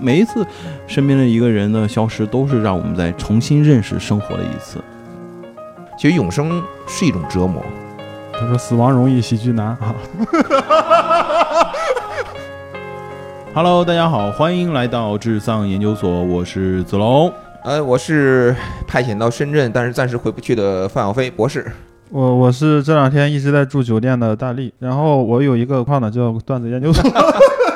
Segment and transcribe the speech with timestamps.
[0.00, 0.46] 每一次
[0.86, 4.78] 身边的一个人的消失，都是让我们在重新认识生活的一次。
[5.98, 7.62] 其实永生是一种折磨。
[8.32, 9.94] 他说：“死亡容易，喜剧难啊。”
[13.52, 17.32] Hello，大家好，欢迎来到智丧研究所，我是子龙。
[17.64, 18.54] 呃，我是
[18.86, 21.66] 派遣到深圳，但是暂时回不去的范晓飞博士。
[22.10, 27.02] 我我是这两天一直在住酒店的大力，然后我有一个矿呢叫段子研究所。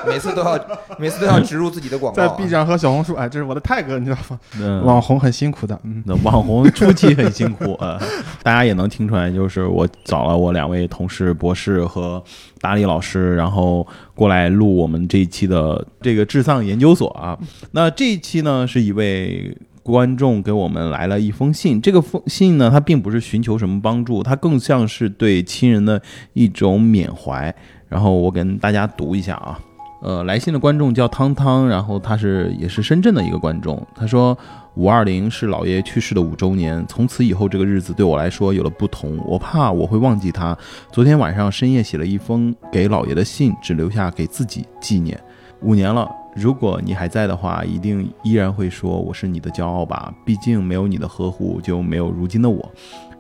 [0.08, 0.58] 每次都要
[0.98, 4.82] 每次都要植入自己的广告，在 B 站和小红书，哎，这是我的 tag，你知道吗？
[4.84, 8.00] 网红很辛苦的，嗯，那网红初期很辛苦啊，
[8.42, 12.22] 大家也能听出来，就是我找了我两位同事博士和
[12.60, 17.38] 达理老师，然后过来录我们这一期的这个智丧研究所啊。
[17.72, 26.00] 那这一期呢，是一位观众给我们来了一封信，这个封信呢，它并不是寻求什么帮助，它更像是对亲人的
[26.34, 27.54] 一种缅怀。
[27.88, 29.58] 然后我跟大家读一下啊。
[30.02, 33.80] 呃，来信的观众叫汤汤，然后他是也是深圳的一个观众。
[33.94, 34.36] 他说，
[34.74, 39.16] 五二零是姥爷去世的五周年，从此以后这个日子对我来说有了不同。
[39.24, 40.58] 我怕我会忘记他。
[40.90, 45.16] 昨天晚上深夜写了一封给姥爷的信，只留下给自己纪念。
[45.60, 50.12] 五年了，如果你还在的话，一定依然会说我是你的骄傲吧。
[50.26, 52.68] 毕竟没有你的呵护，就没有如今的我。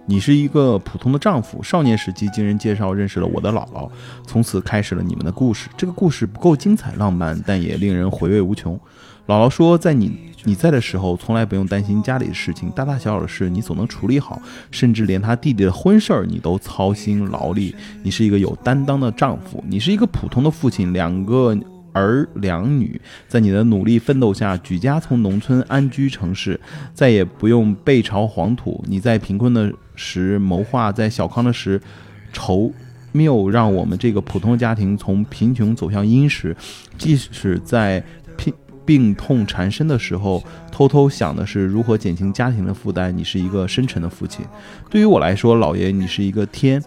[0.04, 3.88] 你是一个普通的丈夫，少年时期经人介绍认识了我的姥姥，
[4.26, 5.68] 从此开始了你们的故事。
[5.76, 8.78] 这个故事不够精彩浪漫，但也令人回味无穷。
[9.28, 14.42] 姥姥说，在你你在的时候，从来不用担心家里的事情，大大小小的事你总能处理好，
[14.72, 17.74] 甚至连他弟弟的婚事儿你都操心劳力。
[18.02, 21.56] 你是一个有担当的丈夫，你是一个普通的父亲，两个。
[21.92, 26.58] 儿两女，在你的努力奋斗下，举家从农村安居城市，
[26.92, 28.82] 再也不用背朝黄土。
[28.86, 31.80] 你在贫困的时谋划，在小康的时
[32.32, 32.72] 筹
[33.12, 36.56] 缪，让我们这个普通家庭从贫穷走向殷实。
[36.96, 38.02] 即使在
[38.36, 38.52] 病
[38.84, 43.16] 病痛缠身的时候，偷偷想的是如何减轻家庭的负担。
[43.16, 44.44] 你是一个深沉的父亲。
[44.90, 46.82] 对于我来说，老爷，你是一个天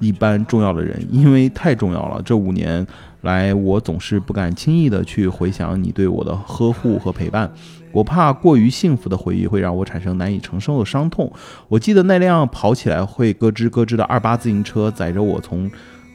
[0.00, 2.20] 一般重要的人，因为太重要了。
[2.22, 2.86] 这五年。
[3.22, 7.50] 来，我总是不敢轻易的去回想你对我的呵护和陪伴，
[7.90, 11.30] 我怕过于幸福的回忆会让我产生难以承受的伤痛。
[11.66, 15.68] 我记得那辆跑起来会咯吱咯吱的二八自行车，载着我从，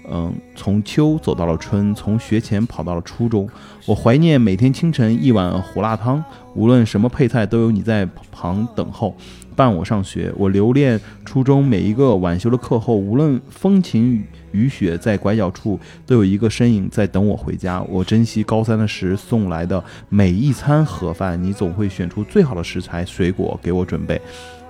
[0.10, 3.50] 嗯，从秋走到了春，从学前跑到了初中。
[3.86, 6.24] 我怀念每天清晨一碗胡辣汤，
[6.56, 9.14] 无论什么配菜都有你在旁等候。
[9.54, 17.82] 伴我上学，我留恋初中每一个晚修的课后，无论风晴雨雨雪，在拐角处都有一个身影在等我回家。
[17.84, 24.20] 我珍惜高三的时送来的每一餐盒饭，你总会选出最好的食材、水果给我准备。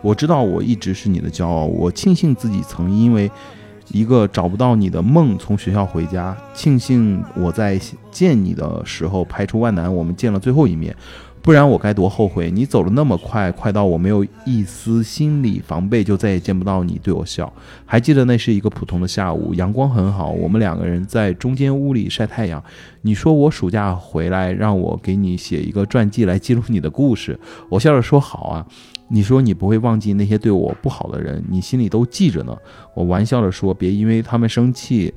[0.02, 3.32] 我知道我一直是你的骄傲，我庆幸自己曾因为
[3.92, 7.80] 一个找不到你的梦从学校回家，庆幸我在
[8.12, 10.96] 见你的时候排除万难，我们见了最后一面。
[11.44, 12.50] 不然我该多后悔！
[12.50, 17.52] 你走了那么快，快到我没有一丝心理防备，就再也见不到你对我笑。
[17.86, 22.64] 还记得那是一个普通的下午，阳光很好，我们两个人在中间屋里晒太阳。
[23.02, 27.38] 你说我暑假回来，让我给你写一个传记来记录你的故事。
[27.68, 28.66] 我笑着说好啊。
[29.10, 32.58] 你说你不会忘记那些对我不好的人，你心里都记着呢。
[32.96, 35.14] 我玩笑着说，别因为他们生气。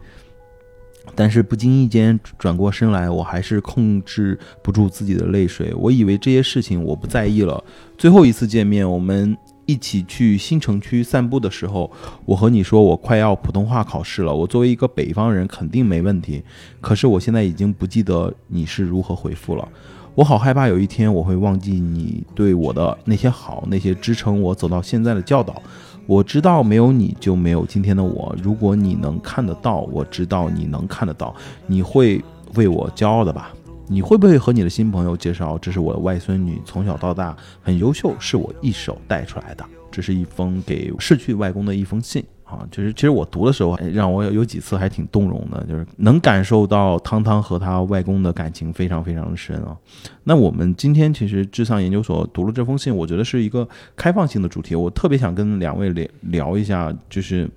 [1.14, 5.72] 但是不经意间转过身来，我还是控制不住自己的泪水。
[5.74, 7.62] 我以为这些事情我不在意了。
[7.96, 11.90] 最后一次见面，我们一起去新城区散步的时候，
[12.24, 14.34] 我和你说我快要普通话考试了。
[14.34, 16.42] 我作为一个北方人，肯定没问题。
[16.80, 19.66] 可是我现在已经不记得你是如何回复了。
[20.16, 25.62] 我好害怕有一天我会忘记你对我的那些好，那些支撑我走到现在的教导。
[26.06, 28.34] 我知道没有你就没有今天的我。
[28.42, 32.24] 如果你能看得到，我知道你能看得到，你会
[32.54, 33.52] 为我骄傲的吧？
[33.88, 39.62] 你会不会和你的新朋友介绍，这是我的外孙女，从小到大很优秀，是我一手带出来的？
[39.90, 42.24] 这是一封给逝去外公的一封信。
[42.46, 49.76] 啊，就是其实我读的时候，让我有有几次还挺动容的，就是能感受到汤汤和他外公的感情非常非常的深啊。
[50.22, 57.50] 那我们今天其实智丧研究所读了这封信，我觉得是一个开放性的主题，我特别想跟两位聊聊一下，就是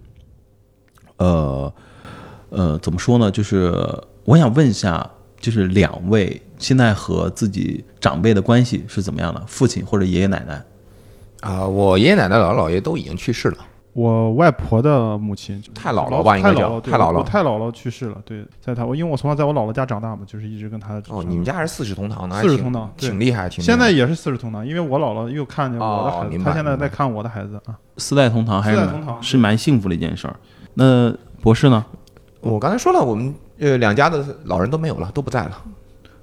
[1.17, 1.71] 呃
[2.49, 3.29] 呃怎么说呢？
[3.29, 3.71] 就是
[4.25, 5.07] 我想问一下，
[5.39, 9.43] 就是两位现在和自己长辈的关系是怎么样的？
[9.45, 10.63] 父亲或者爷爷奶奶？
[11.41, 13.57] 啊，我爷爷奶奶、姥姥姥爷都已经去世了。
[13.93, 17.23] 我外婆的母亲太姥姥吧，应该叫太姥姥。
[17.23, 21.01] 太姥姥去世了，对，在她我因为我从小在我姥姥家长大嘛，就是一直跟她。
[21.09, 22.39] 哦，你们家还是四世同堂呢？
[22.41, 23.63] 四世同堂，挺厉害，挺。
[23.63, 27.75] 现在也是四世同堂，因为我姥姥又看见我的孩子，她现在在看我的孩子啊。
[27.97, 28.79] 四代同堂还是
[29.21, 30.35] 是蛮幸福的一件事儿。
[30.75, 31.83] 那博士呢？
[32.41, 35.61] 我刚才说了，我们呃两家的老人都没有了，都不在了，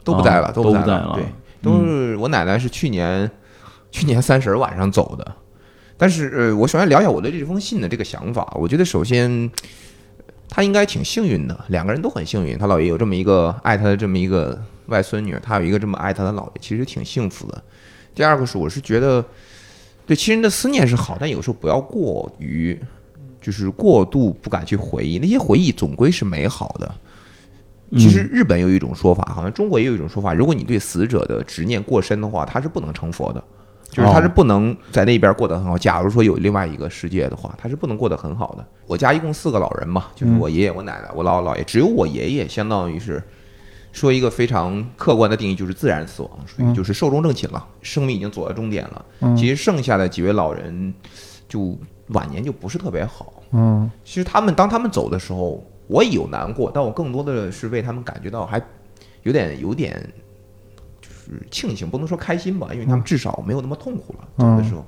[0.02, 1.12] 都不在了，都不在了。
[1.16, 1.24] 对，
[1.60, 3.30] 都是我奶奶是去年
[3.90, 5.26] 去年三十儿晚上走的。
[5.98, 8.50] 但是呃，我首先聊一下我对这封信的这个想法。
[8.58, 9.50] 我觉得首先
[10.48, 17.62] 他应该挺幸运的，两个人都很幸运，他姥爷有这么一个爱他的这么一个外孙女，他有一个这么爱他的姥爷，其实挺幸福的。
[18.14, 19.25] 第二个是，我是觉得
[20.06, 22.78] 对亲人的思念是好，但有时候不要过于
[23.40, 26.94] 就是过度不敢去回忆，那些回忆总归是美好的。
[27.92, 33.42] 其实日本有一种说法，好像中国也有一种说法，如果你对死者的执念过深的话，他是不能成佛的，
[33.91, 35.79] 就是他是不能在那边过得很好。
[35.79, 38.67] 假如说有另外一个世界的话，他是不能过得很好的。
[38.87, 43.23] 我家一共四个老人嘛，就是我爷爷、我奶奶、我姥姥姥爷，只有我爷爷相当于是
[43.93, 49.05] 说一个非常客观的定义，就是自然死亡，属于就是寿终正寝了，生命已经走到终点了。
[49.21, 50.93] 嗯其实剩下的几位老人
[51.49, 51.79] 就
[52.09, 53.43] 晚年就不是特别好。
[53.53, 58.61] 嗯其实他们当他们走的时候，我也有难过，但我更多的是为他们感觉到还
[59.23, 60.25] 有点有点就是
[61.50, 64.28] 庆幸，不能说开心吧，因为他们至少没有那么痛苦了。
[64.38, 64.84] 走的时候，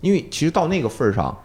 [0.00, 1.36] 因为其实到那个份儿上，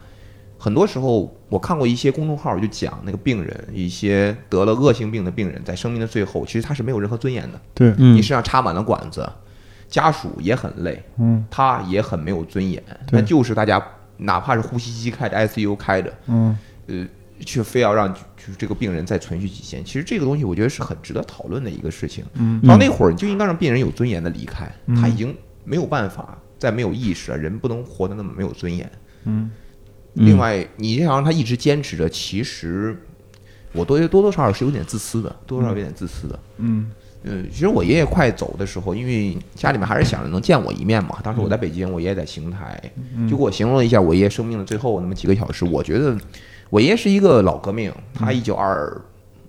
[0.58, 8.16] 很多时候我看过一些公众号就讲那个病人，一些得了恶性病的病人，在生命的最后，其实他是没有任何尊严的，对，嗯。
[8.16, 9.30] 你身上插满了管子，
[9.88, 11.46] 家属也很累，嗯。
[11.52, 13.20] 他也很没有尊严，对。
[13.20, 13.84] 那就是大家
[14.18, 16.14] 哪怕是呼吸机开着，ICU 开着。
[16.28, 16.58] 嗯。
[16.88, 17.06] 呃，
[17.40, 19.84] 却非要让就是这个病人再存续几天。
[19.84, 22.24] 其实这个东西，我觉得是很值得讨论的一个事情。
[22.36, 24.72] 嗯到那会儿，你就应该让病人有尊严的离开。
[24.86, 28.90] 嗯他已经没有办法，再没有意识了，人不能活得那么没有尊严。
[29.26, 29.50] 嗯
[30.14, 32.96] 另外，你想让他一直坚持着，其实
[33.74, 36.40] 我多多多少少是有点自私的，多多少少有点自私的。
[36.58, 36.90] 嗯
[37.24, 41.20] 嗯，其实我爷爷快走的时候，因为家里面还是想着能见我一面嘛。
[41.22, 42.80] 当时我在北京，我爷爷在邢台，
[43.30, 45.66] 就给我形容了一下我爷爷生命的最后那么几个小时。
[45.66, 46.16] 我觉得
[46.70, 49.02] 我爷爷是一个老革命，他一九二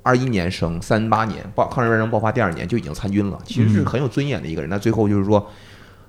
[0.03, 4.71] 二一年生，三八年爆抗日战争爆发第二年就已经参军了，其实是很有尊严的一个人。
[4.71, 5.47] 那最后就是说。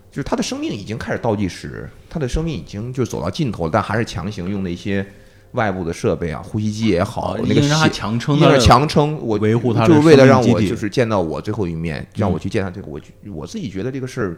[0.10, 5.06] 就是他的生命已经开始倒计时，他的生命已经就走到尽头了，但还是强行用那些
[5.52, 13.00] 外部的设备啊，呼吸机也好，那个硬让他强撑的硬是强撑我维护他就是为了让我就是见到我最后一面，让我去见他这个，我
[13.32, 14.38] 我自己觉得这个事儿，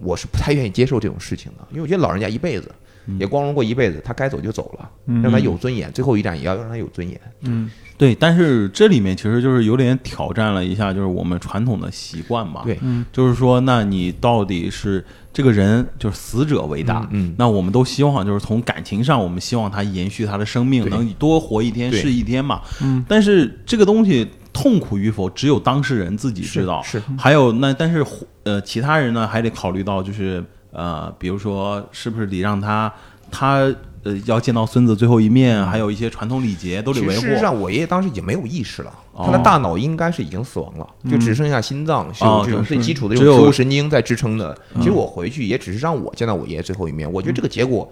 [0.00, 2.70] 我是不太愿意接受这种事情的，因为我觉得老人家一辈子
[3.18, 7.20] 也光荣过一辈子，他该走就走了，嗯让他有尊严，最后一站也要让他有尊严。
[7.42, 12.62] 嗯对，但是这里面其实就是有点挑战了一下，就是我们传统的习惯嘛。
[12.64, 22.60] 对，嗯就是说，那你到底是这个人就是死者为大，嗯嗯那我们都希望就是从感情上，我们希望他延续他的生命，能多活一天是一天嘛。
[22.80, 26.80] 嗯但是这个东西痛苦与否，只有当事人自己知道。
[26.84, 28.06] 是还有那但是
[28.44, 32.92] 呃，其他人呢还得考虑到，就是呃，比如说是不是得让他
[33.30, 33.72] 他
[34.04, 37.34] 呃要见到孙子最后一面，还有一些传统礼节都得维护实事。
[37.34, 44.56] 实上，我爷爷当时已经没有意识了，哦他的大脑应该是已经死亡了，就只剩下心脏是哦有这种最基础的这种植物神经在支撑的。
[44.76, 47.10] 其实我回去也只是让我见到我爷爷最后一面。
[47.10, 47.90] 我觉得这个结果，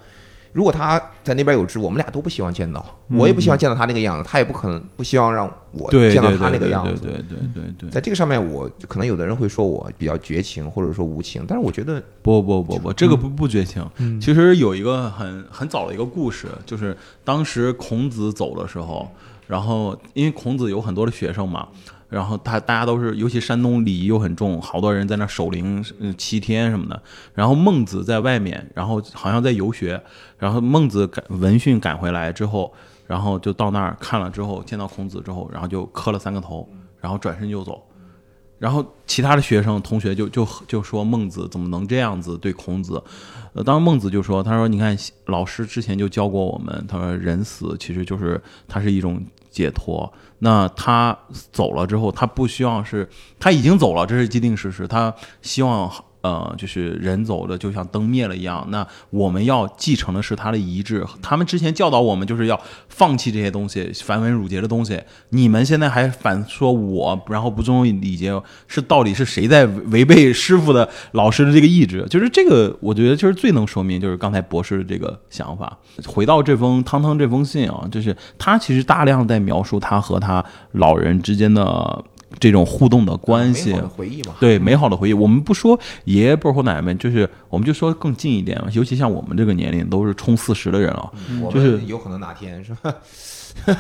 [0.56, 7.03] 如果他在那边有知，我们俩都不希望见到，我也不希望见到他那个样子，他也不可能不希望让我见到他那个样子。
[7.03, 7.23] 对对
[7.53, 7.91] 对对对。
[7.91, 13.87] 在这个上面，我可能有的人会说我比较绝情，或者说无情，但是我觉得不不不不，这个不不绝情。
[14.19, 19.06] 其实有一个很很早的一个故事，就是当时孔子走的时候，
[19.47, 21.69] 然后因为孔子有很多的学生嘛，
[22.08, 27.02] 然后他大家都是，尤其山东礼仪又很重，好多人在那守灵嗯七天什么的。
[27.35, 30.00] 然后孟子在外面，然后好像在游学，
[30.38, 32.73] 然后孟子赶闻讯赶回来之后，
[33.07, 36.69] 然后就到那儿看了之后，见到孔子之后，然后就磕了三个头，
[37.00, 37.83] 然后转身就走。
[38.59, 43.02] 然后其他的学生同学就就就说孟子怎么能这样子对孔子？
[43.52, 49.23] 呃，当时孟子就说：“他说你看老师之前就教过我们，他说人死其实就是它是一种
[49.57, 50.13] 解脱。
[50.41, 51.19] 那他
[51.51, 53.09] 走了之后，他不希望是
[53.41, 54.87] 他已经走了，这是既定事实。
[54.87, 55.91] 他希望
[56.26, 58.66] 呃，就是人走了就像灯灭了一样。
[58.71, 61.06] 那我们要继承的是他的遗志。
[61.23, 65.00] 他们之前教导我们就是要放弃这些东西，繁文缛节的东西。
[65.28, 72.04] 你们现在还反说我，然后不尊重礼节，是到底是谁在违背师傅的老师的这个意志？
[72.11, 75.78] 就是这个，我觉得就是最能说明就是刚才博士的这个想法。
[76.06, 82.04] 回到这封汤汤这封信啊，就是他其实大量在描述他和他老人之间的
[82.38, 83.73] 这种互动的关系。
[83.97, 84.35] 回忆嘛。
[84.40, 91.12] 对美好的回忆，我们不说爷爷辈儿或奶奶们，就是我们就说更近一点嘛，尤其像我们这个年龄，都是冲四十的人了，
[91.43, 92.95] 我就是有可能哪天是吧，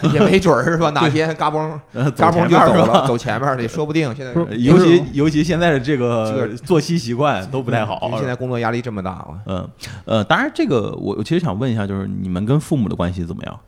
[0.14, 0.90] 也没准儿是吧？
[0.90, 4.14] 哪天嘎嘣 呃嘎嘣就走了，走前面儿的，说不定。
[4.14, 8.10] 现在尤其尤其现在的这个这个作息习惯都不太好。
[8.18, 9.38] 现在工作压力这么大了。
[9.46, 9.68] 嗯
[10.06, 13.60] 呃，当然这个我我其实想问一下，就是你们跟父母的关系怎么样？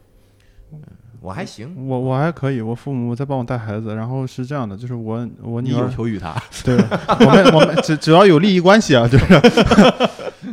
[1.21, 6.77] 我还行，我我还可以，我父母在帮我带孩子，然后是这样的，就是我我你有女儿求于他，对，
[7.21, 9.25] 我们我们只只要有利益关系啊，就是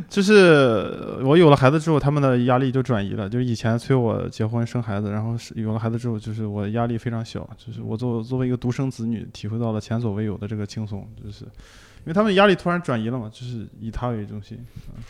[0.10, 3.30] 就是我有了孩子之后，他们的压力就转移了。
[3.30, 14.58] 就是以前催我结婚生孩子，然后是有了孩子之后，就是我压力非常小，就是我作作为一个独生子女，体会到了前所未有的这个轻松，就是因为他们压力突然转移了嘛，就是以他为中心。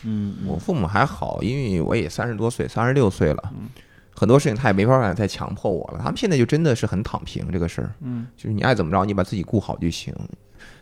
[0.04, 3.52] 嗯，我父母还好，因为我也三十多岁，三十六岁了，
[4.16, 5.98] 很多事情他也没办法再强迫我了。
[5.98, 10.14] 他们现在就真的是很躺平这个事儿，嗯，就是你爱怎么着，你把自己顾好就行。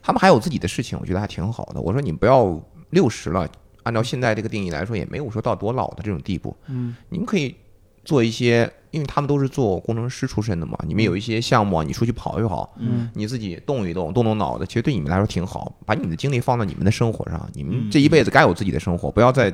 [0.00, 1.80] 他们还有自己的事情，我觉得还挺好的。
[1.80, 2.58] 我说你不要
[2.90, 3.48] 六十了，
[3.82, 6.56] 按照现在这个定义来说，也没有说到多老的这种地步。
[6.68, 7.56] 嗯，你们可以
[8.04, 15.74] 做一些，因为他们都是做工程师出身的嘛，你们有一些项目啊，你出去跑一跑，嗯，你自己动一动，动动脑子，其实对你们来说挺好。
[15.84, 19.52] 把你们的精力放到你们的生活上，你们嗯这一辈子该有自己的生活，不要再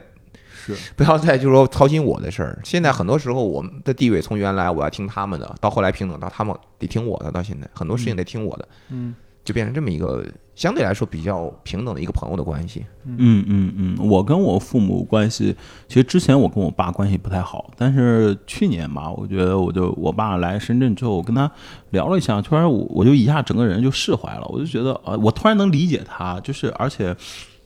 [0.66, 2.58] 是不要再就是说操心我的事儿。
[2.64, 9.14] 现在很多时候我们的地位从原来我要听他们的，到后来平等到他们得听我的，到现在很多事情得听我的，嗯，
[9.44, 10.24] 就变成这么一个
[10.54, 12.84] 相对来说比较平等的一个朋友的关系。
[13.04, 15.56] 嗯嗯嗯，我跟我父母关系，
[15.88, 21.50] 其实之前我跟我爸关系不太好，但是去年吧，我觉得我就我爸来深圳之后，我跟他
[21.90, 27.16] 聊了一下，突然我我就一下整个人就释怀了，我就觉得呃，我突然能理解他，就是而且。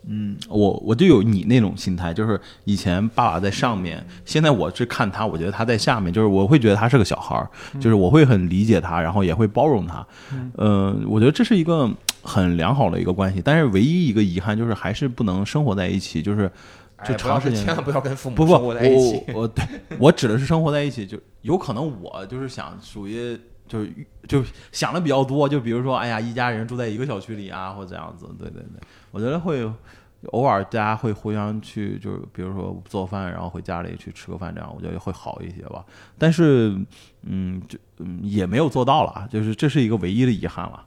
[0.07, 7.49] 嗯，我我就有你那种心态，就是以前爸爸在上面，现在我是看他，我觉得他在下面，就是我会觉得他是个小孩儿，
[7.81, 10.07] 就是我会很理解他，然后也会包容他。
[10.59, 11.91] 嗯、我觉得这是一个
[12.23, 16.51] 很良好的一个关系，但是唯一一个遗憾就是还是不能生活在一起，就是
[17.05, 19.23] 就长时间千万不要跟父母不不，生活在一起。
[19.33, 19.65] 我我对
[19.99, 23.91] 我指的是生活在一起，就有可能我就是想属于就是
[24.29, 28.81] 就想的比较多，就比如说，哎呀，一家人住在一个小区里啊，或者这样子，对对对，
[29.15, 29.65] 我觉得会
[30.33, 35.85] 偶尔大家会互相去，就是比如说做饭，然后回家里去吃个饭，这样我觉得会好一些吧。
[36.19, 36.75] 但是，
[37.23, 40.83] 嗯，就嗯也没有做到了，就是这是一个唯一的遗憾了。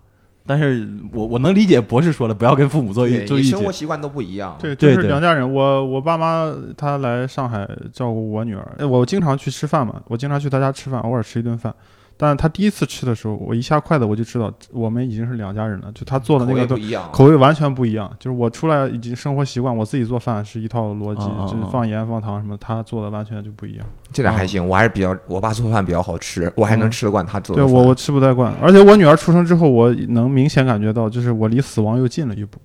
[0.45, 4.57] 但是我我能理解博士说的，不要跟父母做一生活习惯都不一样。
[4.59, 5.53] 对，就是两家人。
[5.53, 11.73] 我我爸妈他来上海照顾我女儿，哎我经常去吃饭嘛，我经常去他家吃饭，偶尔吃一顿饭。
[12.17, 15.91] 但是他第一次吃的时候，我一下筷子我就知道我们已经是两家人了。
[15.93, 16.75] 就他做的那个都。
[17.11, 18.11] 口味完全不一样。
[18.19, 23.85] 就是我出来已经生活习惯，我自己做饭是一套逻辑，就是放盐放糖什么，他做的完全就不一样。
[24.11, 27.63] 这点还行，我还是比较，我爸做饭比较好吃，我还能吃得惯他做的。
[27.63, 32.57] 对我我吃不太惯，而且我女儿出生之后，我能明显感觉到，就是我离死亡又近了一步。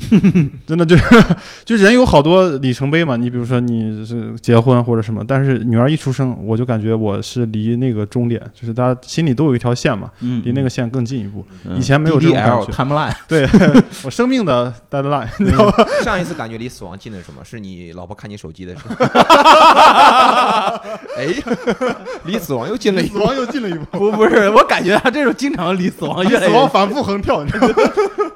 [0.66, 1.04] 真的就是，
[1.64, 3.16] 就人有好多里程碑嘛。
[3.16, 11.44] 你比如说你是结婚或者什么，但是女儿一出生，我就感觉我是离那个终点，就是大家心里都有一条线嘛，嗯，离那个线更进一步。
[11.64, 13.48] 嗯以前没有这种感觉 timeline，对
[14.04, 15.72] 我生命的 deadline，你知道吗？
[16.02, 17.44] 上一次感觉离死亡近的是什么？
[17.44, 18.94] 是你老婆看你手机的时候。
[21.16, 21.26] 哎，
[22.24, 23.18] 离死亡又近了一步。
[23.18, 27.74] 死亡又近了一步，不不是，我感觉他这种经常离死亡越来越死亡反复横跳，你知道吗？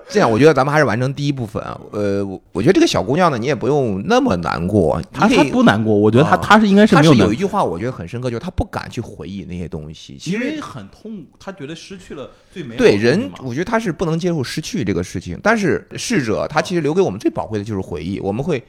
[0.08, 1.80] 这样，我觉得咱们还是完成第一部分啊。
[1.92, 5.00] 呃，我我觉得这个小姑娘呢，你也不用那么难过。
[5.12, 10.16] 他他你可以不难过，我觉得她啊他是应该是她是有一句话，我觉得很深刻，就是她不敢去回忆那些东西。
[10.18, 15.38] 其实因为很痛苦，她觉得失去了最美好的对人，我觉得她是不能接受失去这个事情。
[15.42, 18.62] 但是逝者他其实留给我们最宝贵的就是回忆，我们会。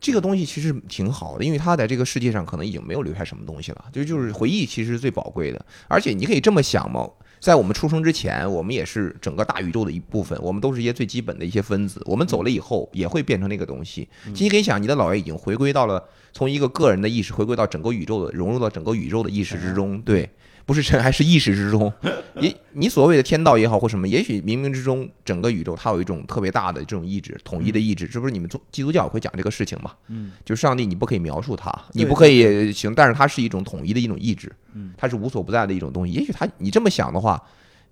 [0.00, 5.64] 这个东西其实挺好的，因为他在这个世界上可能已经没有留下什么东西了，就就是回忆其实是最宝贵的。
[5.88, 7.08] 而且你可以这么想嘛，
[7.44, 12.00] 在我们出生之前，我们也是整个大宇宙的一部分，我们都是一些最基本的一些分子。
[12.06, 14.08] 我们走了以后，也会变成那个东西。
[14.28, 20.00] 其实你可以想，你的姥爷已经回归到了从一个个人的意识回归到整个宇宙的，融入到整个宇宙的意识之中。
[20.00, 20.26] 对，
[20.66, 21.92] 不是尘埃，是意识之中。
[22.40, 28.06] 也你所谓的天道也好或什么，也许冥冥之中整个宇宙它有一种特别大的这种意志，统一的意志。
[28.06, 29.92] 这不是你们宗基督教会讲这个事情嘛？
[30.08, 36.12] 嗯，就上帝你不可以描述它，你不可以行，但是它是一种统一的一种意志嗯，它是无所不在的一种东西。
[36.12, 37.42] 也许它你这么想的话，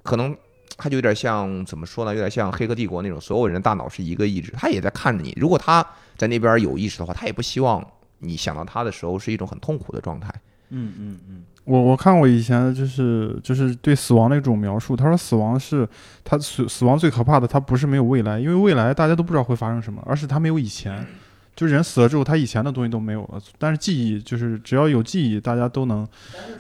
[0.03, 0.37] 可能。
[0.79, 2.13] 他就有点像怎么说呢？
[2.13, 5.33] 有点像《黑客帝国》那种，所有人的大脑是一个意志，他也在看着你。
[5.39, 5.87] 如果他
[6.17, 7.87] 在那边有意识的话，他也不希望
[8.19, 10.33] 你想到他的时候是一种很痛苦的状态。
[10.71, 15.89] 嗯嗯嗯，我我看过以前就是就是对死亡的一种描述，他说死亡是
[16.25, 21.07] 他死死亡最可怕的，他不是没有未来，因为未来大家都不知道会发生什么，而是他没有以前。
[21.55, 26.09] 就人死了之后，他以前的东西都没有了，但是记忆就是只要有记忆，大家都能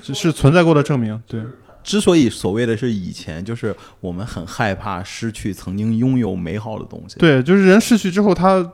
[0.02, 1.20] 是是存在过的证明。
[1.26, 1.42] 对，
[1.82, 8.66] 之所以所谓的是以前，就是我们很害怕失去曾经拥有美好的东西。，对，就是人逝去之后，他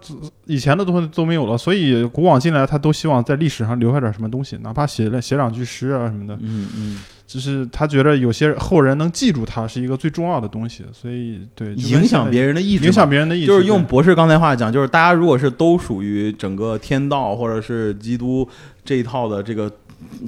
[0.47, 6.39] 以前的东西都没有了，所以古往今来，他都希望在历史上留下点什么东西，哪怕写了写两句诗啊什么的。
[6.41, 18.49] 嗯嗯，就是他觉得有些后人能记住他是一个最重要的东西，所以对影响别人的意志，影响别人的意志，就是用博士刚才话讲，就是大家如果是都属于整个天道或者是基督
[18.85, 19.71] 这一套的这个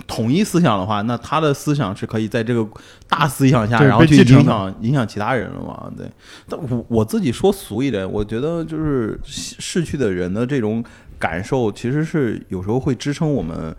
[0.07, 2.67] 统一思想的话，那他的思想是可以在这个
[3.09, 5.91] 大思想下，然后去影响影响其他人了嘛？
[5.97, 6.11] 对，
[6.49, 10.85] 但我我自己说俗一点，我觉得就是逝去的人的这种
[11.19, 13.75] 感受，其实是有时候会支撑我们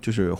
[0.00, 0.34] 就是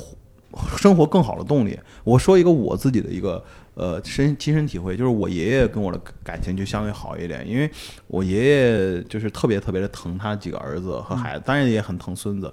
[0.76, 1.78] 生活更好的动力。
[2.02, 3.42] 我说一个我自己的一个
[3.76, 7.70] 呃身亲身体会，就是我爷爷跟我的感情就相对好一点，因为
[8.06, 12.52] 我爷爷就是特别特别的疼他几个儿子和孩子，当然也很疼孙子。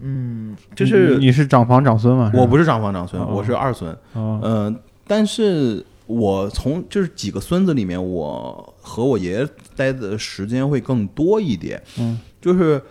[0.00, 2.30] 嗯，就是你你是长房长孙吗？
[2.34, 3.90] 我不是长房长孙，哦我是二孙。
[4.12, 11.80] 啊，嗯、但是我从就是几个孙子里面，我和我爷爷待的时间会更多一点。
[11.98, 12.82] 嗯，就是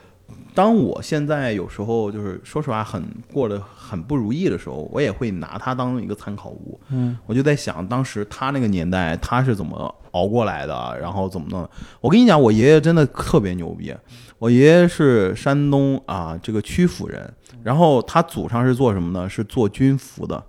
[0.55, 6.79] 当我现在有时候就是说实话很过得很不如意的时候，我也会拿他当一个参考物。
[6.89, 11.69] 嗯，我就在想，当时他那个年代他是怎么熬过来的，然后怎么弄的。
[12.00, 13.93] 我跟你讲，我爷爷真的特别牛逼。
[14.39, 19.29] 我爷爷是山东啊这个曲阜人，然后他祖上是做什么呢？
[19.29, 20.41] 是做军服的。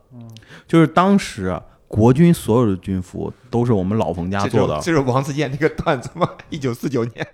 [0.66, 6.28] 就是当时啊国军所有的军服都是我们老冯家做的就是，这是王自健那个段子吗？
[6.50, 7.26] 一九四九年，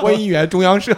[0.00, 0.94] 播音员中央社。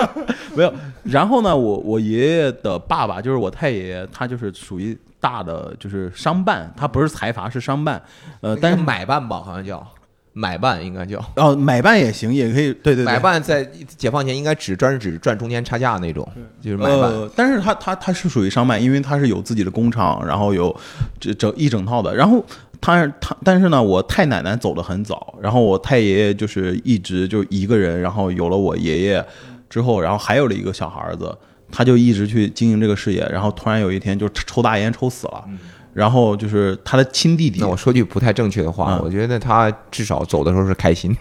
[0.54, 0.72] 没有。
[1.04, 8.02] 然后呢，我我爷爷的爸爸就是我太爷爷，他就是属于大的就是商办，他不是财阀是商办，
[8.42, 9.86] 呃，但是买办吧，好像叫
[10.32, 13.64] 买办，应该叫哦买办也行，也可以，对对对，买办，在
[13.96, 16.26] 解放前应该只专只赚中间差价那种，
[16.60, 16.98] 就是买办。
[17.00, 20.74] 呃，但是他他他是属于商办，因为他是有自己的工厂，然后有
[21.18, 22.14] 这整一整套的。
[22.14, 22.44] 然后
[22.80, 29.24] 他他，但是呢，我太奶奶走的很早，然后我太爷爷就是一直就一个人，然后有了我爷爷
[29.68, 31.36] 之后，然后还有了一个小孩子，
[31.72, 35.44] 他就一直去经营这个事业，然后突然有一天就抽大烟抽死了，
[35.92, 41.16] 然后就是他的亲弟弟那，我说句不太正确的话，嗯我觉得他至少走的时候是开心。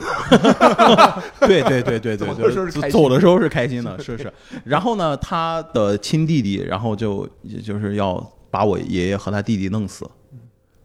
[1.41, 4.31] 对对对对对 走的时候对，是开心走的时候是开心的，是是。
[4.63, 7.27] 然后呢，他的亲弟弟，然后就
[7.63, 10.07] 就是要把我爷爷和他弟弟弄死。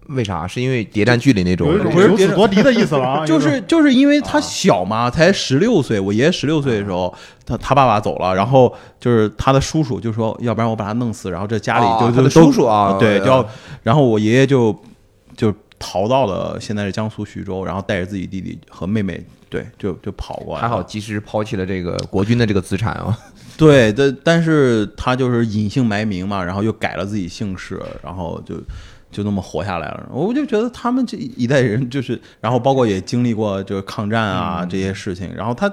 [0.09, 0.47] 为啥？
[0.47, 5.99] 是因为谍战剧里那种不是夺嫡的意思了啊， 就是就是因为他小嘛，才十六岁。
[5.99, 7.13] 我爷爷十六岁的时候，
[7.47, 13.49] 他他爸爸走了，然后就是他的叔叔就说，要不然我把他弄死，然后这家里啊就就都他的叔叔啊对，呃就要，
[13.83, 14.79] 然后我爷爷就
[15.37, 20.61] 就逃到了现在的江苏徐州，然后带着自己弟弟和妹妹，对，就就跑过来。
[20.61, 23.19] 还好及时抛弃了这个国军的这个资产啊。
[23.57, 28.57] 对，但但是他就是隐姓埋名嘛，然后又改了自己姓氏，然后就
[29.15, 30.11] 就那么活下来了。
[30.13, 35.73] 我就觉得他们这一代人就是，然后包括也经历过就是抗战啊这些事情，然后他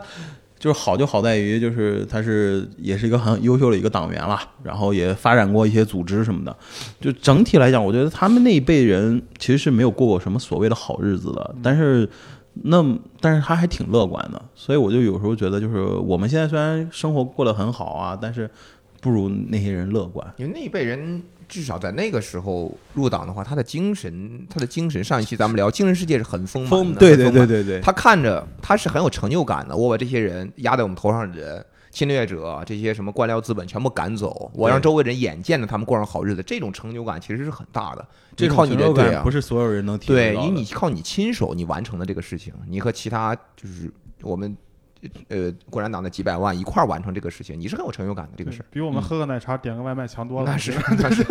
[0.59, 6.55] 就是好就好在于就是他是也是一个很优秀的一个党员了，然后也发展过一些组织什么的。
[7.01, 12.07] 就整体来讲，我觉得他们那一辈人其实是没有过过什么所谓的好日子的，但是。
[12.63, 12.85] 那
[13.21, 18.47] 但是他还挺乐观的，所以我就有时候觉得，就是我们现在虽然生活过得很好啊，但是
[18.99, 20.27] 不如那些人乐观。
[20.35, 29.75] 因为那一辈人至少在那个时候入党的话，他的精神，他的精神，上一期咱们聊精神世界是很丰满的，对对对对对，他看着他是很有成就感的。
[29.75, 38.07] 我把这些人压在我们头上的人，侵略者这些什么官僚资本全部赶走，我让周围人眼见着他们过上好日子，这种成就感其实是很大的。
[38.33, 44.55] 这种靠你的对啊不是所有人能体会对，到的因为你靠你亲手你完成的这个事情，你和其他就是我们
[45.29, 48.65] 呃共产党的几百万一块儿完成这个事情，你是很有成就感的这个事儿。
[48.71, 50.51] 比我们喝个奶茶点个外卖强多了。
[50.51, 51.23] 那是 那是，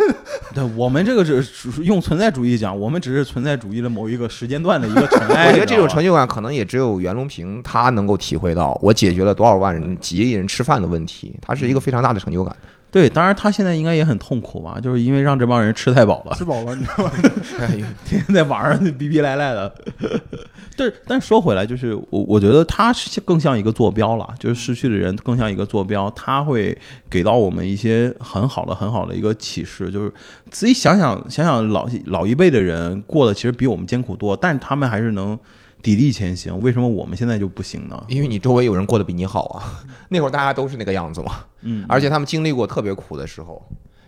[0.53, 5.47] 对我们这个是用存在主义讲，我们只是存在主义的某一个时间段的一个尘埃。
[5.51, 12.55] 我觉得这种成就就感可能也只有袁隆平他能够体会到，我解决了多少万人、几亿人吃饭的问题，他是一个非常大的成就感。
[12.91, 17.11] 对，当然他现在应该也很痛苦吧，就是因为让这帮人吃太饱了，吃饱了，你知道吗？
[17.59, 19.73] 哎呦天天在网上逼逼赖赖的。
[20.75, 26.77] 对，但是说回来，就是我我觉得他是更像一个坐标了，就是逝去的人更像一个坐标，他会
[27.09, 30.11] 给到我们一些很好的、很好的一个启示，就是
[30.49, 35.37] 自己想想想想老老一辈的人过得其实比我们艰苦多，但是他们还是能
[35.81, 38.03] 砥砺前行，为什么我们现在就不行呢？
[38.07, 43.61] 因为你周围有人过得比你好啊， 那会儿大家都是那个样子嘛，嗯，而且他们经历过特别苦的时候，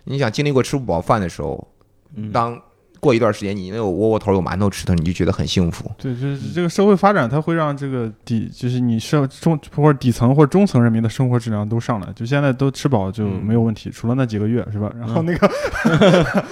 [0.04, 1.66] 你想经历过吃不饱饭的时候，
[2.14, 2.60] 嗯当
[3.00, 5.90] 过一段时间你能有窝窝头有馒头吃的，你就觉得很幸福。
[5.98, 12.10] 对，就是这个社会发展，它会让这个底，就是你社中或者底层或者中层人民的生活质量都上来。
[12.14, 14.90] 就现在都吃饱就没有问题，除了那几个月是吧？
[14.98, 16.44] 然后那个、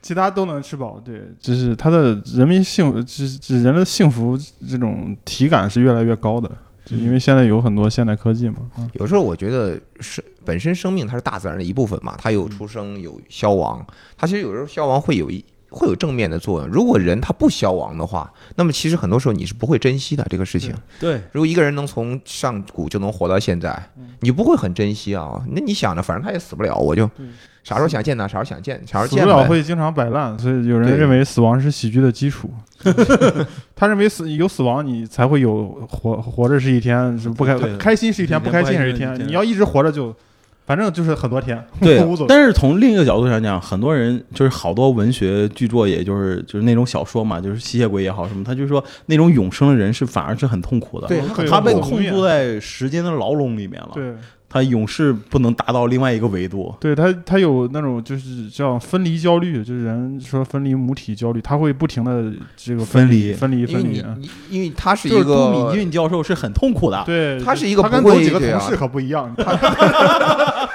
[0.00, 1.00] 其他都能吃饱。
[1.04, 6.50] 对，就是他的人民幸，就是就是人的幸福这种体感是越来越高的。
[6.84, 16.68] 就因为现在有很多现代科技嘛，嗯有时候我觉得是本身生命它是大自然的一部分嘛，它有出生有消亡，它其实有时候消亡会有一会有正面的作用。
[16.70, 20.74] 如果人他不消亡的话，那么其实很多时候你是不会珍惜的这个事情。
[20.98, 25.44] 对，如果一个人能从上古就能活到现在，你不会很珍惜啊。
[25.50, 27.26] 那你想着，反正他也死不了，我就对
[27.62, 29.44] 啥时候想见他，啥时候想见，啥时候死不了。
[29.44, 32.50] 会经常摆烂，所以有人认为死亡是喜剧的基础。
[33.74, 39.18] 他认为死有死亡，你才会有活活着是一天，是不开开心是一天，不开心是一天。
[39.26, 40.14] 你要一直活着就，
[40.64, 41.98] 反正就是很多天，对。
[42.28, 54.14] 但是从另一个角度上讲，很多人就是好多文学巨作，也就是就是那种小说嘛，就是吸血鬼也好什么，他就说那种永生的人是反而是很痛苦的，对他被后面控制在时间的牢笼里面了，对
[54.48, 56.74] 他永世不能达到另外一个维度。
[56.80, 64.30] 对，他他有那种就是叫分离焦虑，就是人说分离母体焦虑，他会不停的这个分离离分离因为分离。
[64.50, 70.68] 因为他是就是一杜敏个俊教授是很痛苦的，对，他是一个他跟不会走几个同事可不一样， 他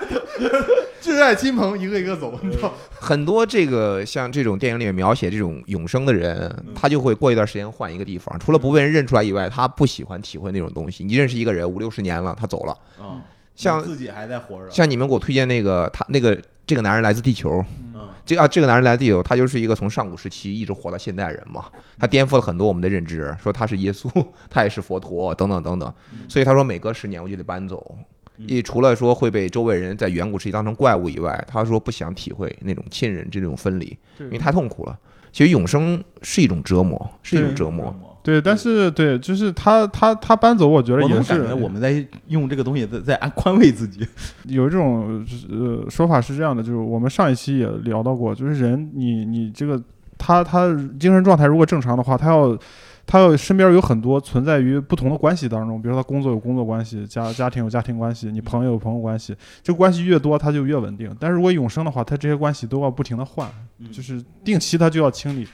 [1.01, 2.73] 挚爱亲朋一个一个走，你知道。
[2.99, 11.03] 很多这个像这种电影里面描写这种永生的人，他就会过一段时间换一个地方，除了不被人认出来以外，他不喜欢体会那种东西。
[11.03, 13.21] 你认识一个人五六十年了，他走了，嗯，
[13.55, 17.63] 像自己还在活着，像你们给我推荐那个他那个这个男人来自地球，
[17.93, 21.65] 嗯，这啊这个男人来自地球，他就是一个从上古时期一直活到现代人嘛，
[21.99, 24.09] 他颠覆了很多我们的认知，说他是耶稣，
[24.49, 25.93] 他也是佛陀等等等等，
[26.27, 27.95] 所以他说每隔十年我就得搬走。
[27.99, 28.05] 嗯
[28.47, 34.99] 也除了说会被周围人在远古时期当成怪物以外，他说不想体会那种亲人这种分离，因为太痛苦了。
[35.31, 37.95] 其实永生是一种折磨，是一种折磨。
[38.23, 44.07] 对，但是对，就是他他他搬走，我觉得也是觉我们在用这个东西在在安宽慰自己，
[44.47, 49.79] 有一种呃说法是这样的，就是我们上一期也聊到过，就是人你你这个
[50.17, 52.57] 他他精神状态如果正常的话，他要
[53.05, 61.13] 他要身边有很多存在于不同的关系当中，比如说他工作有工作关系，家家庭有家庭关系，你朋友有朋友关系，这个关系越多，他就越稳定。
[61.19, 63.49] 但是如果永生的话，他这些关系都要不停的换，
[63.91, 65.49] 就是定期他就要清理对。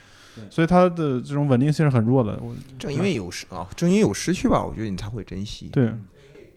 [0.49, 5.69] 所以它的这种稳定性是很弱的，我正因为有失啊，正因为有失去吧，我觉得你才会珍惜。
[5.71, 5.91] 对。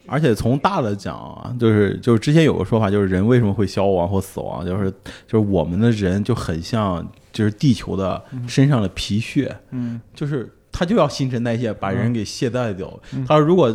[0.05, 4.91] 而且从大的讲啊，就是就是之前有个说法，就是人为什么会消亡或死亡，就是
[5.25, 10.01] 就是我们的人就很像就是地球的身上的皮屑，嗯。
[10.13, 12.99] 就是它就要新陈代谢，把人给懈怠掉。
[13.13, 13.25] 嗯。
[13.25, 13.73] 它如果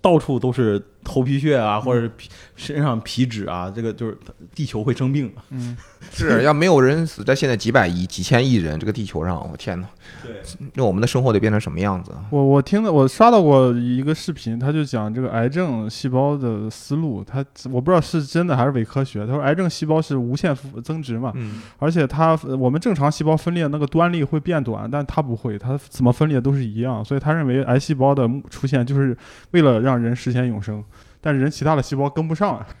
[0.00, 4.18] 到处都是头皮屑啊，或者是皮身上皮脂啊，这个就是
[4.54, 5.32] 地球会生病。
[5.50, 5.76] 嗯，
[6.12, 9.88] 是要没有人死在现在几百亿、几千亿人这个地球上，我天哪！
[10.22, 10.40] 对，
[10.74, 12.12] 那我们的生活得变成什么样子？
[12.30, 19.26] 我我听的我刷到过一个视频，他就讲这个癌症细胞的思路，他我不知道是真的还是伪科学。
[19.26, 29.16] 他说癌症细胞是无限复增值嘛，嗯，而且它我们正常细胞分裂那个端粒会变短，但它不会，它怎么分裂都是一样，所以他认为癌细胞的出现就是
[29.52, 30.82] 为了让人实现永生。
[31.20, 32.66] 但是人其他的细胞跟不上啊，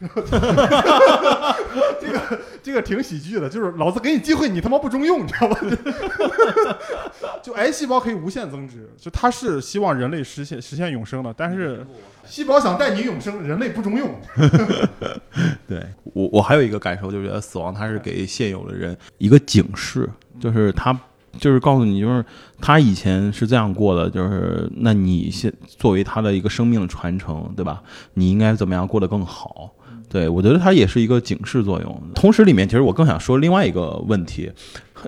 [2.00, 5.60] 这个这个挺喜剧的，就是老子给你机会，你他妈不中用，你知道吧？
[7.42, 11.86] 就癌细胞可以无限增值，就它是希望人类实现实现永生的，但是
[12.24, 14.08] 细胞想带你永生，人类不中用。
[15.66, 20.08] 对我，我还有一个感受，就是觉得死亡它是给现有的人一个警示，
[20.40, 20.98] 就是他
[21.38, 22.24] 就是告诉你，就是
[22.60, 27.82] 他以前是这样过的，就是那你现作为他的一个生命的传承，对吧？
[28.14, 29.72] 你应该怎么样过得更好？
[30.10, 32.02] 对我觉得它也是一个警示作用。
[32.14, 34.50] 同时，里面其实我更想说另外一个问题，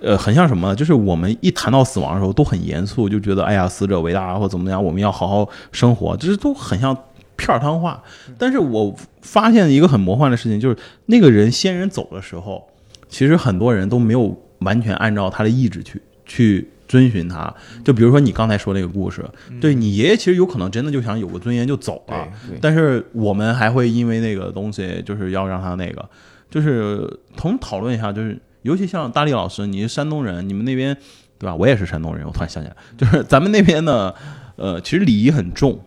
[0.03, 0.77] 呃，很像什么呢？
[0.77, 6.95] 就是我们一谈到死亡的时候都很严肃，就觉得哎呀，死者为大或怎么样，我们要好好生活，这都很像
[7.37, 8.03] 片儿汤话。
[8.37, 12.69] 但是我发现一个很魔幻的事情，就是那个人先人走的时候，
[13.09, 17.53] 其实很多人都没有完全按照他的意志去去遵循他。
[17.85, 19.29] 就比如说你刚才说那个故事，
[19.61, 22.29] 对你爷爷其实有可能真的就想有个尊严就走了，
[22.61, 26.09] 但是我们还会因为那个东西，就是要让他那个，
[26.49, 30.97] 就是同讨论一下，就是尤其像大力老师，你是山东人，你们那边
[31.37, 31.55] 对吧？
[31.57, 34.15] 我也是山东人，我突然想起来，就是咱们那边呢，
[34.55, 35.81] 呃，其实礼仪很重。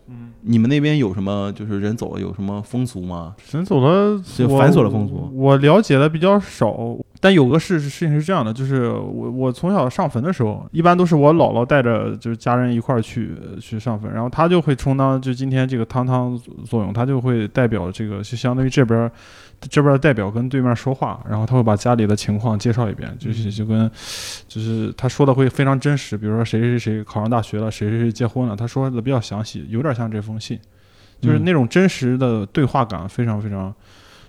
[0.46, 3.34] 你们那边有什么就是人走了有什么风俗吗？
[3.54, 13.32] 人走了，就繁琐的风俗我了解的比较少，但有个事事情是这样的，就是我我从小上坟的时候，一般都是我姥姥带着就是家人一块儿去
[13.62, 19.10] 去上坟，然后她就会充当就今天这个汤汤作用，她就会代表这个就相当于这边儿
[19.62, 23.90] 这边儿代表跟对面说话，然后他会把家里的情况介绍一遍，就是就跟
[24.50, 30.60] 就是他说的会非常真实，比如说谁谁谁考上大学了，谁谁谁结婚了，他说的比较详细，有点像这封信。
[31.22, 33.74] 就是那种真实的对话感非常非常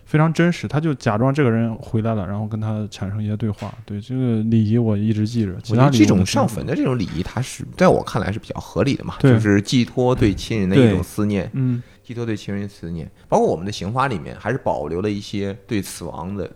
[0.05, 3.75] 非常真实，他就假装这个人回来了，然后跟他产生一些对话。
[3.85, 5.55] 对这个礼仪我一直记着。
[5.63, 13.11] 其我觉得这种上坟的这种礼仪，它是在我看来是比较合理的嘛，就是寄托对亲人的一种思念，嗯寄托对亲人的思念。
[13.29, 16.51] 包括我们的刑法里面还是保留了一些对死亡的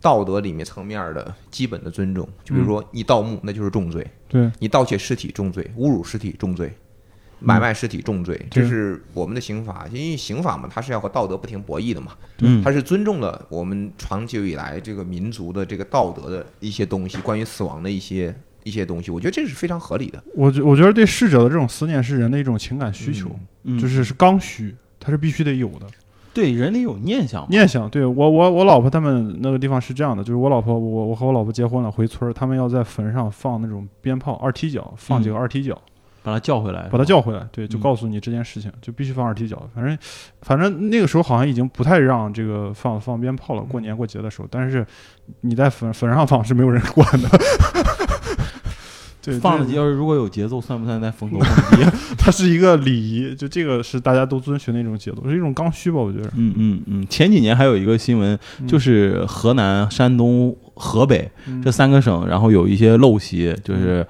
[0.00, 6.70] 道德里面层面的基本的尊重，就比如说你盗墓那就是重罪，对，你盗窃尸体重罪，侮辱尸体重罪，
[7.44, 9.86] 买卖尸体重罪，这是我们的刑法。
[9.92, 20.22] 因为刑法嘛，它是要和道德不停博弈的嘛，嗯它是尊重了我们长久以来这个民族的这个道德的一些东西，关于死亡的一些一些东西，我觉得这是非常合理的。
[20.34, 23.30] 我觉我觉得对逝者的这种思念是人的一种情感需求，
[23.64, 25.86] 嗯就是是刚需，它是必须得有的。
[26.32, 35.80] 对人得有念想，念想，对我我我老婆他们那个地方是这样的，就是我老婆我我和我老婆结婚了，回村儿，他们要在坟上放那种鞭炮二踢脚，放几个二踢脚，
[36.24, 39.68] 把他叫回来，把他叫回来，对，就嗯告诉你这件事情，就必须放二踢脚。
[39.74, 39.96] 反正
[40.40, 44.84] 反正那个时候好像已经不太让这个放放鞭炮了，过年过节的时候，但是
[45.42, 47.28] 你在坟坟上放是没有人管的。
[49.20, 51.90] 对，这放的节，如果有节奏，算不算在逢头 碰地？
[52.18, 56.26] 它是一个礼仪，就这个是大家都遵循的一种节奏，是一种刚需吧，我觉得。
[56.36, 64.06] 嗯嗯嗯，前几年还有一个新闻，嗯就是河南、山东、河北嗯这三个省，然后有一些陋习，就是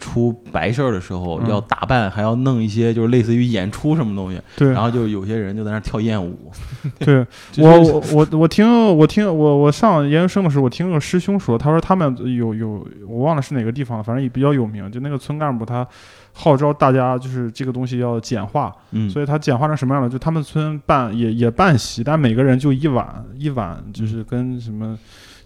[0.00, 6.50] 出白事儿的时候嗯要打扮，还要弄一些就是类似于演出什么东西，对然后就有些人就在那跳艳舞。
[6.98, 15.86] 对，就 是我我我我听我听我我上研究生的时候，我听个师兄说，他说他们有有我忘了是哪个地方了，反正也比较有名，就那个村干部他
[16.32, 20.08] 号召大家就是这个东西要简化，嗯，所以他简化成什么样的？
[20.08, 24.98] 就他们村办也也办席，但每个人就一碗一碗，就是跟什么。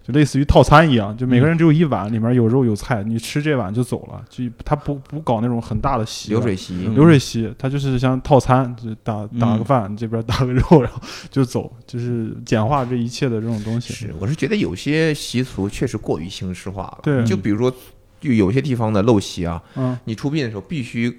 [0.07, 6.95] 就类似于套餐一样，就每个人只有一碗，里面有肉有菜，你吃这碗就走了，就他不不搞那种很大的席，流水席，嗯。
[6.95, 9.65] 流水席，他就是像套餐，就打打个嗯。
[9.65, 13.95] 饭，这边打个肉，然后就走，就是简化这一切的这种东西。
[13.95, 16.99] 是，我是觉得有些习俗确实过于形式化了。
[17.03, 17.25] 对。
[17.25, 17.75] 就比如说，
[18.21, 21.19] 就有些地方的陋习啊，嗯，你出殡的时候必须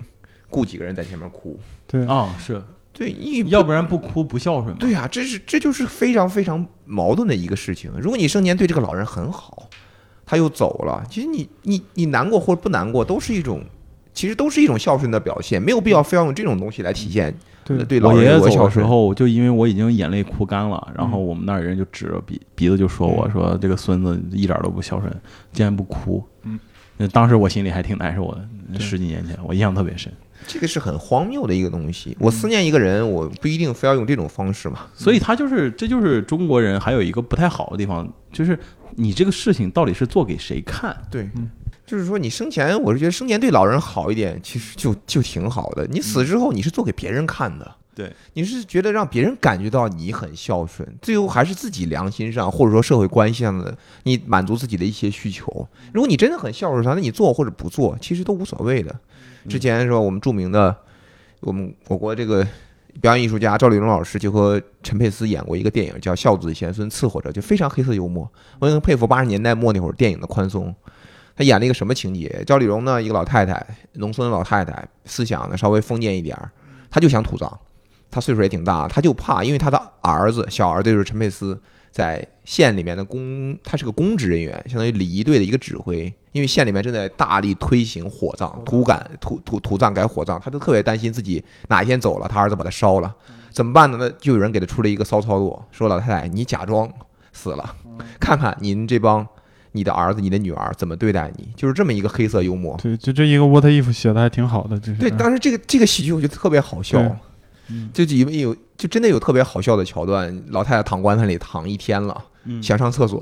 [0.50, 2.62] 雇几个人在前面哭，对，啊是，
[2.98, 4.78] 对，一要不然不哭不孝顺嘛。
[4.80, 7.92] 对呀、这是这就是非常非常矛盾的一个事情。
[8.00, 9.68] 如果你生前对这个老人很好，
[10.26, 13.62] 他又走了，其实你你你难过或者不难过，都是一种，
[14.14, 18.64] 其实都是一种孝顺的表现，没有必要非要用这种东西来体现对对老我爷爷走。
[18.64, 25.12] 的时候，就因为我已经眼泪哭干了，然后我们那儿人就指着鼻鼻子就说我说这个孙子一点都不孝顺，
[25.52, 26.24] 竟然不哭。
[26.44, 26.58] 嗯，
[27.12, 28.80] 当时我心里还挺难受的。
[28.80, 30.10] 十几年前，我印象特别深。
[30.48, 32.16] 这个是很荒谬的一个东西。
[32.20, 34.88] 我思念一个人，我不一定非要用这种方式嘛。
[34.94, 38.58] 所以他就是，这就是中国人还有一个不太好的地方，就是
[38.96, 40.96] 你这个事情到底是做给谁看？
[41.10, 41.50] 对嗯，
[41.86, 45.86] 就是说你生前，我是觉得生前对老人好一点，其实就就挺好的。
[45.88, 47.76] 你死之后，你是做给别人看的。
[47.96, 55.66] 对，你是觉得让别人感觉到你很孝顺，最后还是自己良心上或者说社会关系上的，你满足自己的一些需求。
[55.94, 58.94] 如果你真的很孝顺他，那你做或者不做，其实都无所谓的。
[59.48, 60.76] 之前说我们著名的，
[61.42, 62.46] 我们我国这个
[63.02, 68.30] 表演艺术家赵丽蓉老师就和陈佩斯演过一个电影叫《孝子贤孙伺候着》，就非常黑色幽默。
[68.60, 70.74] 我很佩服八十年代末那会儿电影的宽松。
[71.38, 72.44] 他演了一个什么情节？
[72.48, 73.62] 赵丽蓉呢，一个老太太，
[73.94, 76.50] 农村的老太太，思想呢稍微封建一点儿，
[76.90, 77.60] 她就想土葬。
[78.10, 81.60] 她岁数也挺大，她就怕，因为她的儿子，小儿子就是陈佩斯，
[81.96, 86.14] 在县里面的公，他是个公职人员，相当于礼仪队的一个指挥。
[86.34, 93.16] 因为县里面正在大力推行火葬、土改、土土土葬改火葬，他都特别担心自己哪一天走了，他儿子把他烧了，
[93.50, 93.98] 怎么办呢？
[93.98, 96.92] 那就有人给他出了一个骚操作，说老太太，你假装
[97.32, 97.76] 死了，
[98.20, 99.26] 看看您这帮
[99.72, 102.78] 你的儿子、你的女儿怎么对待你，就是这么一个黑色幽默。
[102.84, 105.00] 对，就这一个 what if 写的还挺好的，就是。
[105.00, 107.00] 对，当时这个这个喜剧我觉得特别好笑。
[107.00, 107.12] 对，
[107.70, 107.90] 嗯。
[107.94, 113.18] 就因为有就真的有特别好笑的桥段，老太太躺棺材里躺一天了，嗯，想上厕所，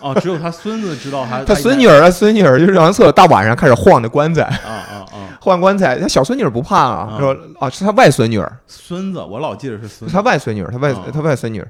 [0.00, 7.18] 哦，只有他孙子知道他 他孙女儿啊孙女儿就是上完厕所，大晚上开始晃那棺材，啊啊啊，晃棺材，他小孙女儿不怕啊，啊。
[7.18, 10.08] 说啊是他外孙女儿，孙子，我老记得是孙子。
[10.08, 10.20] 是他。
[10.22, 11.04] 外孙女儿，他外啊。
[11.12, 11.68] 他外孙女儿，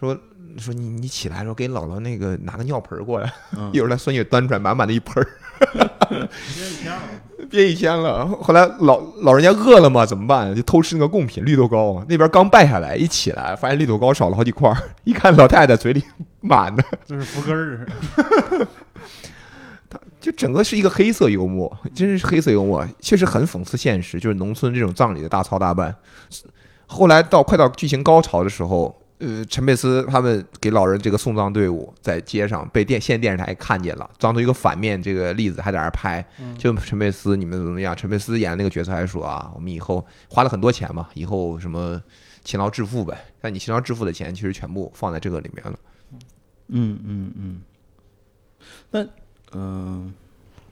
[0.00, 0.16] 说
[0.58, 5.28] 说你你起来，的时候给姥姥那个拿个尿盆儿过来，嗯一会儿他孙女端出来满满的一盆儿，
[6.54, 7.00] 憋一天了。
[7.50, 10.54] 憋一天了后来老老人家饿了嘛，怎么办？
[10.54, 16.02] 就偷吃那个贡品绿豆糕啊，那边刚败下来，一起来发现绿豆糕少了好几块儿，一看老太太嘴里
[16.40, 17.86] 满的，就是福根儿，
[20.20, 25.94] 就整个是一个黑色幽默，真是黑色幽默，确实很讽刺现实，就是农村这种葬礼的大操大办。
[26.86, 36.24] 后来到快到剧情高潮的时候，呃，陈佩斯他们给老人这个送葬队伍在街上被电县电视台看见了，当做一个反面这个例子，还在那儿拍。
[36.58, 37.94] 就陈佩斯你们怎么样？
[37.96, 42.00] 陈佩斯演的那个角色还说啊，我们以后花了很多钱嘛，以后什么
[42.42, 43.16] 勤劳致富呗。
[43.40, 45.78] 但你勤劳致富的钱其实全部放在这个里面了。
[46.68, 47.60] 嗯嗯嗯。
[48.90, 49.06] 那
[49.52, 50.12] 嗯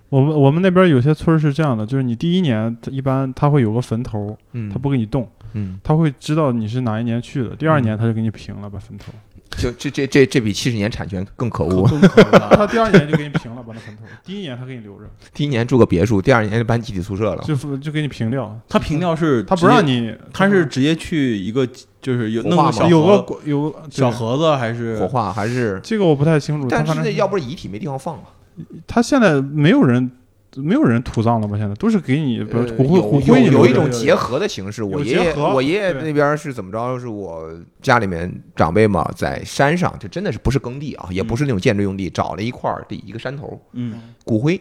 [0.09, 5.42] 我们我们那边有些村是这样的，就是你第一年他一般他会有个坟头，嗯他不给你动，嗯，
[5.83, 9.13] 他会知道你是哪一年去的，第二年他就给你平了，把坟头。
[9.59, 11.87] 就这这这这比七十年产权更可恶。
[11.87, 17.45] 更可怕 他第二年就给你平了，把那坟头， 第一年他给你留着，第一年住个别墅，第二年就搬集体宿舍了。
[17.45, 21.69] 就就给你平掉，他平掉是他不让，你，他是直接去一个
[22.01, 25.79] 就是有弄个小有个有个小盒子还是火化还是？
[25.83, 28.23] 这个我不太清楚，但是那要不是遗体没地方放啊。
[28.87, 30.11] 他现在没有人
[30.57, 31.57] 没有人土葬了吧？
[31.57, 34.83] 现在都是给你不呃是骨灰有骨灰你有有一种结合的形式。
[34.83, 36.99] 我爷爷我爷爷那边是怎么着？
[36.99, 44.61] 是我家里面长辈嘛，在山上，就真的是不是耕地啊，也不是那种建筑用地，找了一块地一个山头，嗯骨灰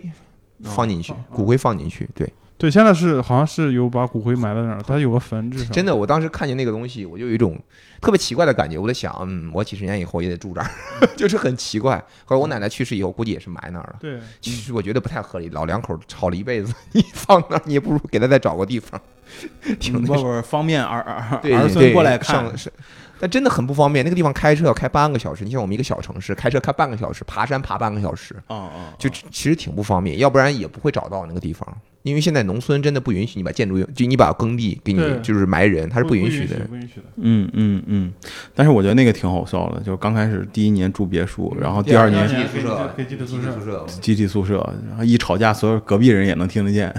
[0.64, 2.32] 放进去哦，骨灰放进去，对。
[2.62, 7.60] 对，现在是好像是有把骨灰埋在那儿，他有个坟至少真的，我当时看见那个东西，我就有一种
[8.00, 8.78] 特别奇怪的感觉。
[8.78, 10.70] 我在想，嗯，我几十年以后也得住这儿，
[11.18, 11.98] 就是很奇怪。
[12.24, 13.96] 后来我奶奶去世以后，估计也是埋那儿了。
[14.00, 19.02] 对，其实我觉得不太合理，老两口吵了一辈子，你放那儿，你也不如给他再找个地方，
[19.80, 20.00] 挺。
[20.00, 22.72] 不不方便儿儿对儿孙过来看，是，
[23.20, 24.06] 但真的很不方便。
[24.06, 30.20] 那个地方开车要开半个小时，你像我们一个小城市，开车开半个小时，爬山爬半个小时，啊啊，就其实挺不方便。
[30.20, 31.68] 要不然也不会找到那个地方，
[32.04, 36.60] 因为现在农村真的不允许你把建筑用，就你把耕地给你就是埋人，它是不允许的。
[36.68, 37.06] 不允许的。
[37.18, 38.14] 嗯嗯嗯，
[38.56, 43.86] 但是我觉得那个挺好笑的，就是刚开始第一年住别墅，然后第二年集体宿舍，集体宿舍舍。
[44.02, 46.92] 集体宿舍，然后一吵架，所有隔壁人也能听得见。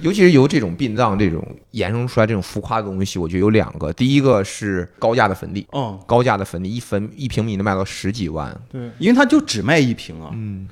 [0.00, 3.92] 尤其是由这种殡葬这种衍生出来这种浮夸的东西，我觉得有两个。
[3.92, 8.52] 第一个是高价的坟地，嗯，高价的坟地一坟一平米能卖到十几万。
[8.70, 10.66] 对，因为他就只卖一平啊，嗯，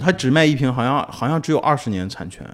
[0.00, 2.44] 他只卖一平，好像好像只有二十年产权。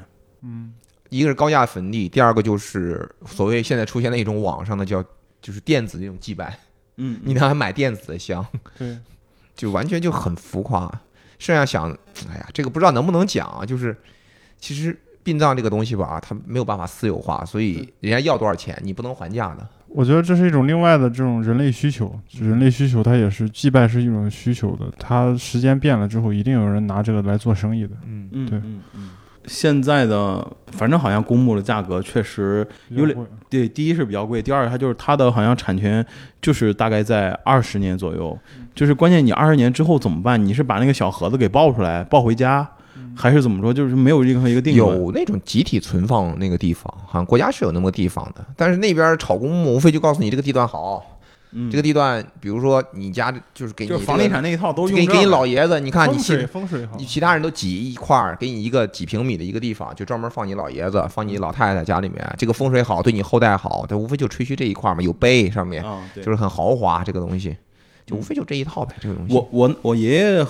[0.42, 0.72] 嗯，
[1.08, 5.04] 一个是高价坟地，第二个就是所谓现在出现的一种网上的叫
[5.40, 6.58] 就是电子这种祭拜，
[6.96, 8.44] 嗯，你呢还买电子的香，
[8.78, 8.98] 对，
[9.54, 10.90] 就完全就很浮夸。
[11.38, 11.90] 剩下想，
[12.30, 13.64] 哎呀，这个不知道能不能讲啊？
[13.64, 13.96] 就是
[14.58, 19.66] 其实殡葬这个东西吧，它没有办法私有化，所以人家要多少钱，你不能还价的。
[19.88, 29.10] 我觉得这是一种另外的这种人类需求，人类需求它也是祭拜是一种需求的，它时间变了之后，一定有人拿这个来做生意的，嗯，嗯对嗯嗯。
[29.52, 36.06] 现在的反正好像公墓的价格确实有点对，第一是比较贵，第二它就是它的好像产权
[36.40, 38.38] 就是大概在二十年左右，
[38.76, 40.40] 就是关键你二十年之后怎么办？
[40.40, 42.64] 你是把那个小盒子给抱出来抱回家，
[43.16, 43.74] 还是怎么说？
[43.74, 44.76] 就是没有任何一个定。
[44.76, 51.09] 有那种集体存放那个地方，好像国家是有那么个地方的，但是那边炒公墓无非就告诉你这个地段好，
[51.52, 51.70] 嗯。
[51.70, 56.96] 这个地段，比如说你家就是给你就是房地产那一套都这个，给给你老爷子，你看你风其水风水好。
[56.98, 65.84] 你，其他人都挤一块儿，给你一个几平米的一个地方，就专门放你老爷子，放你老太太家里面，这个风水好，对你后代好，它无非就吹嘘这一块儿嘛，有碑上面
[66.16, 67.56] 就是很豪华，这个东西
[68.06, 69.34] 就无非就这一套呗，这个东西。
[69.34, 70.46] 我我我爷爷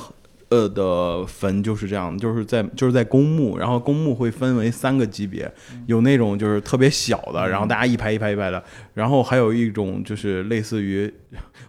[0.51, 5.51] 呃的坟就是这样，就是在就是在公墓，然后公墓会分为三个级别，
[5.87, 8.63] 有那种就是特别小的，然后大家一排一排一排的，
[8.95, 11.13] 然后还有一种就是类似于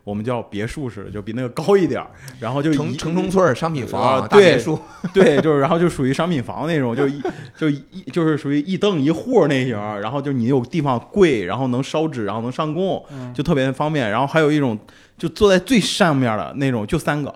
[0.04, 4.80] 我们叫别墅式的，就比那个高一点儿，然后就城城中村商品啊房、大对别墅，
[5.14, 7.22] 对，就是然后就属于商品房那种，就一
[7.56, 14.10] 就一就是属于一凳一户那型，然后就你有地方跪，然后能烧纸，然后能上供，就特别方便。
[14.10, 14.76] 然后还有一种
[15.20, 17.32] 就坐在最上面的那种，就三个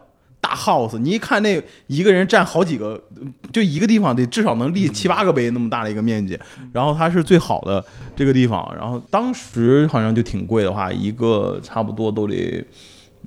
[0.45, 3.01] 大 house，你一看那一个人占好几个，
[3.51, 6.37] 就一个地方得至少能立七八个碑那么大的一个面积。
[6.71, 7.83] 然后它是最好的
[8.15, 12.63] 这个地方，然后当时好像就挺贵的话，一个差不多都得。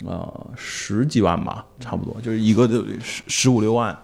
[0.07, 3.99] 呃，十几万吧，差不多，就是一个就得十十五六万，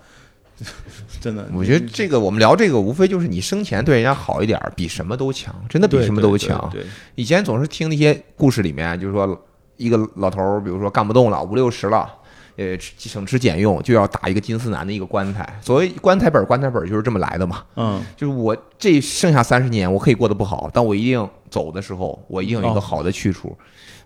[1.22, 1.48] 真的。
[1.54, 6.68] 我觉得这个我们聊这个，无非就是你生前对人家好一点儿，比什么都强，真的比什么都强。
[6.72, 9.40] 对，对以前总是听那些故事里面，就是说
[9.76, 12.12] 一个老头儿，比如说干不动了，五六十了。
[12.56, 15.58] 呃，吃省吃俭用就要打一个金丝楠的一个棺材。
[15.60, 17.62] 所谓棺材本儿，棺材本儿就是这么来的嘛。
[17.76, 23.56] 嗯，就是我这剩下三十年，我可以过得不好，但我一定走的时候，我一定有一个哦好的去处。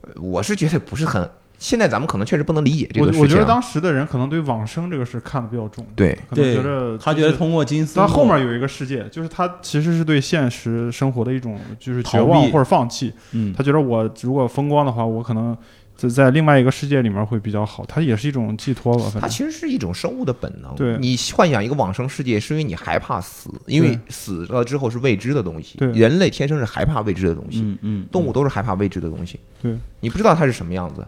[0.01, 3.21] 呃我是觉得不是很，现在咱们可能确实不能理解这个事情。
[3.21, 13.13] 我觉得当时的人可能对往生这个事看得比较重，对，可能觉得他觉得通过金丝，他后面有一个世界，就是他其实是对现实生活的一种就是绝逃避望或者放弃。
[13.33, 15.57] 嗯，他觉得我如果风光的话，我可能
[15.99, 17.85] 在在另外一个世界里面会比较好。
[17.87, 20.73] 它也是一种寄托吧，反正它其实是一种生物的本能。
[20.77, 25.77] 对你幻想一个往生世界，是因为你害怕死，因为死了之后是未知的东西。
[25.77, 29.41] 对人类天生是害怕未知的东西，嗯嗯，动物都是害怕未知的东西。
[29.61, 31.05] 对，你不知道它是什么样子，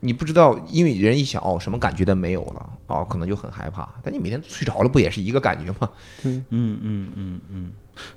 [0.00, 3.88] 你不知道，因为人一想哦，什么感觉都没有了，哦，可能就很害怕。
[4.02, 5.88] 但你每天睡着了，不也是一个感觉吗？
[6.24, 7.70] 嗯嗯嗯嗯。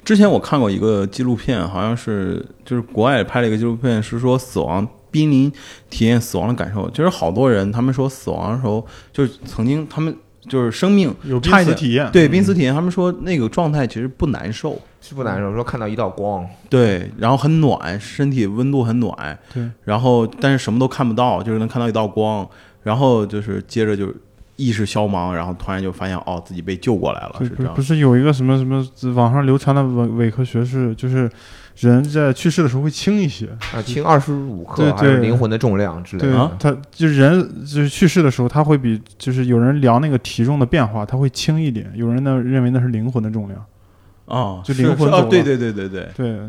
[0.04, 5.50] 之前我看过一个纪录片，好像是就是国外拍了一个纪录片，是说死亡濒临
[5.92, 6.90] 体验死亡的感受。
[6.90, 10.14] 就是好多人他们说死亡的时候，就是曾经他们
[10.50, 12.12] 就是生命有濒差一点死体验。
[12.12, 22.46] 对濒死体验，他们说那个状态其实不难受，是不难受，说看到一道光，对，然后很暖，身体温度很暖，对，然后但是什么都看不到，就是能看到一道光，
[22.82, 24.14] 然后就是接着就
[24.56, 27.96] 意识消亡，然后突然就发现哦自己被救过来了，是这样不是不。
[27.96, 31.30] 是有一个什么什么网上流传的伪伪科学是，就是
[31.78, 36.40] 人在去世的时候会轻一些，啊，轻二十五克对还是灵魂的重量之类对的。
[36.40, 43.66] 啊，他就是人就是去世的时候，他会比就是有人量那个体重的变化，他会轻一点，有人呢认为那是灵魂的重量，
[44.26, 46.40] 哦，就灵魂是哦，对对对对对，对。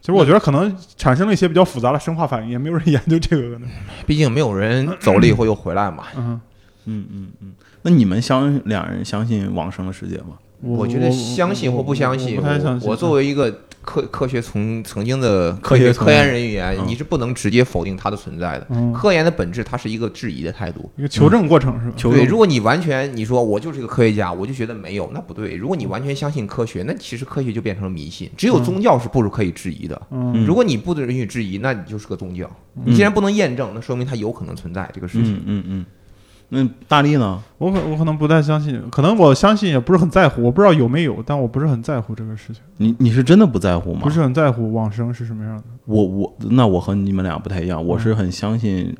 [0.00, 3.68] 其实我觉得可能产生了一些比较复杂的生化反应，也没有人研究这个可能。
[4.06, 6.04] 毕竟没有人走了以后又回来嘛。
[6.14, 6.38] 嗯，
[6.84, 7.52] 嗯嗯嗯。
[7.80, 10.36] 那你们相两人相信往生的世界吗？
[10.60, 12.86] 我我觉得相信或不相信，我不太相信。
[12.86, 18.66] 我作为一个科科学从曾经的科学科研人员，嗯你是不能直接否定它的存在的。
[18.70, 20.90] 嗯科研的本质，它是一个质疑的态度。
[20.96, 21.94] 一个求证过程是吧？
[21.96, 25.54] 对，如果你完全你说我就是一个科学家，我就觉得没有，那不对。
[25.54, 28.30] 如果你完全相信科学，那其实科学就变成了迷信。
[28.36, 30.00] 只有宗教是不是可以质疑的？
[30.10, 32.50] 嗯如果你不允许质疑，那你就是个宗教。
[32.84, 35.34] 你既然不能验证，那说明它有可能存在这个事情。
[35.46, 35.86] 嗯嗯嗯。
[36.54, 37.42] 那大力呢？
[37.58, 44.00] 我可我可能不太相信，可能我相信也不是很在乎，我不知道有没有，但我不是很在乎这个事情，你你是真的不在乎吗？
[44.02, 45.64] 不是很在乎往生是什么样的。
[45.84, 48.96] 我我那我和你们俩不太一样，我是很相信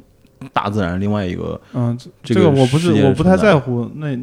[0.53, 4.19] 大自然另外一个，嗯，这这个我不是我不太在在乎，那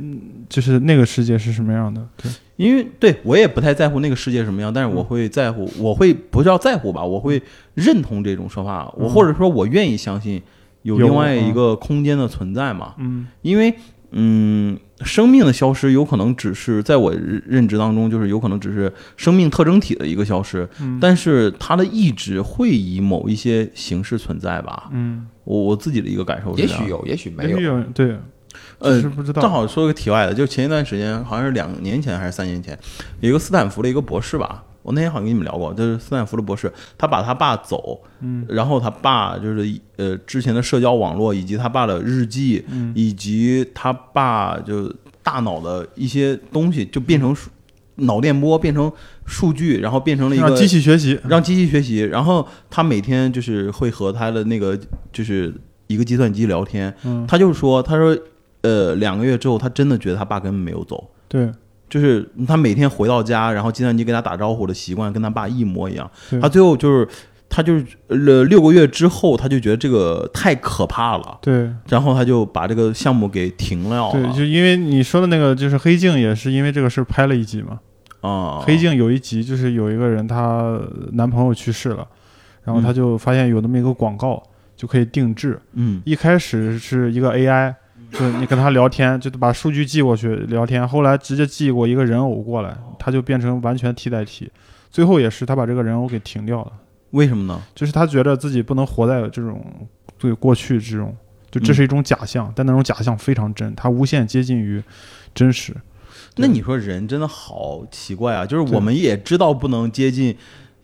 [0.50, 2.06] 就是那个世界是什么样的。
[2.22, 7.42] 对，因为对我也不太在乎那个世界什么样，但是我会在乎，我会不是要在乎吧，我会
[7.74, 10.42] 认同这种说法，我嗯或者说我愿意相信有
[10.84, 13.28] 有另外一个空间的存在嘛，嗯。
[13.42, 13.74] 因为
[14.14, 21.00] 嗯，生命的消失有可能只是在我认认知当中，就是有可能只是生命特征体的一个消失，嗯。
[21.00, 27.58] 但是它的意志会以某一些形式存在吧，嗯，我我自己的一个感受是也许有，也许没有。
[27.58, 28.18] 有对，
[28.80, 29.42] 呃不知道。
[29.42, 32.78] 正好说个题外的，就前一段时间，好像是两年前还是三年前，
[33.22, 47.50] 有一个斯坦福的一个博士吧，我那天好像跟你们聊过，就是斯坦福的博士，他把他爸走，嗯然后他爸就是呃之前的社交网络，以及他爸的日记，嗯以及他爸就大脑的一些东西，就变成数
[47.96, 48.92] 脑电波，变成
[49.26, 51.20] 数据，然后变成了一个让机器学习。
[51.28, 54.80] 让机器学习，然后他每天就是会和他的那个
[55.14, 55.54] 就是
[55.88, 58.18] 一个计算机聊天，嗯，他就说，他说，
[58.62, 61.52] 呃，两个月之后，他真的觉得他爸根本没有走，对
[61.92, 66.10] 就是他每天回到家，然后计算机跟他打招呼的习惯跟他爸一模一样。
[66.42, 67.08] 他最后就是，
[67.50, 71.70] 他就是呃六个月之后，他就觉得这个太可怕了，对。
[71.90, 77.82] 然后他就把这个项目给停了对，就因为你说的那个，就是黑镜，也是因为这个事儿拍了一集嘛。
[78.22, 80.80] 啊，黑镜有一集就是有一个人她
[81.12, 82.08] 男朋友去世了，
[82.64, 84.42] 然后她就发现有那么一个广告
[84.78, 85.60] 就可以定制。
[85.74, 86.02] 嗯。
[86.06, 87.74] 一开始是一个 AI，
[88.12, 94.52] 就是你跟他聊天，就把数据寄过去聊天，后来直接寄过一个人偶过来，他就变成完全替代体。
[94.90, 96.74] 最后也是他把这个人偶给停掉了，
[97.12, 97.62] 为什么呢？
[97.74, 99.64] 就是他觉得自己不能活在这种
[100.18, 101.16] 对过去这种，
[101.50, 104.84] 就这是一种假象，但那种假象非常真，它无限接近于
[105.34, 105.74] 真实。
[106.36, 108.46] 那你说人真的好奇怪啊！
[108.46, 110.36] 就是我们也知道不能接近，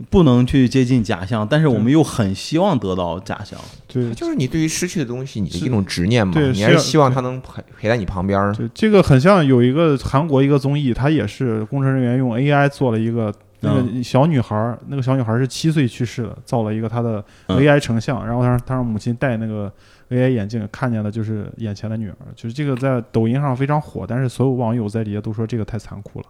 [0.10, 3.60] 不能去接近假象，但是我们又很希望得到假象。
[3.88, 6.34] 对就是你对于失去的东西，你的是一种执念嘛。
[6.34, 8.54] 对你还是是希望他能陪陪在你旁边儿。
[8.54, 13.34] 对，这个很像有一个韩国一个综艺，它也是工程人员用 AI 做了一个。
[13.60, 19.74] 那个小女孩儿，那个小女孩儿是七岁去世的，造了一个她的嗯 AI 成像，然后她让她让母亲戴那个
[20.12, 26.26] AI 眼镜，看见的就是眼前的女儿，就是这个在抖音上非常火，但是所有网友在底下都说这个太残酷了，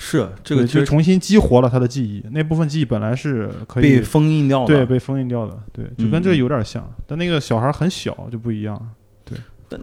[0.00, 4.66] 是这个就重新激活了他的记忆，那部分记忆本来是可以被封印掉的。
[4.66, 8.90] 对被封印掉的，对，就跟这个嗯有点像，但那个小孩儿很小就不一样，
[9.24, 9.36] 对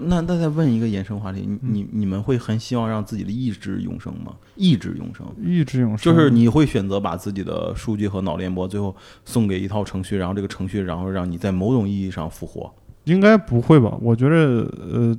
[0.04, 4.34] 那那再问一个延伸话题，你嗯你你们会很希望让自己的意志永生吗？
[4.56, 8.96] 意志永生，意志永生，就是你会选择把自己的数据和脑电波最后
[9.26, 12.74] 送给一套程序，然后这个程序然后让你在某种意义上复活。
[13.06, 13.98] 应该不会吧？
[14.02, 15.18] 我觉得，呃，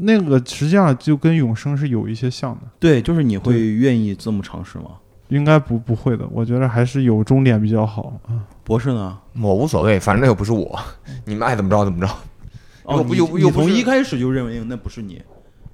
[0.00, 4.90] 那个实际上就跟永生是有一些像的，对，就是你会愿意这么尝试吗？
[5.28, 6.26] 应该不不会的。
[6.30, 8.46] 我觉得还是有终点比较好啊。
[8.64, 9.18] 博士呢？
[9.40, 10.78] 我无所谓，反正那又不是我，
[11.26, 12.06] 你们爱怎么着怎么着。
[12.84, 15.20] 哦，又不又又不从一开始就认为那不是你，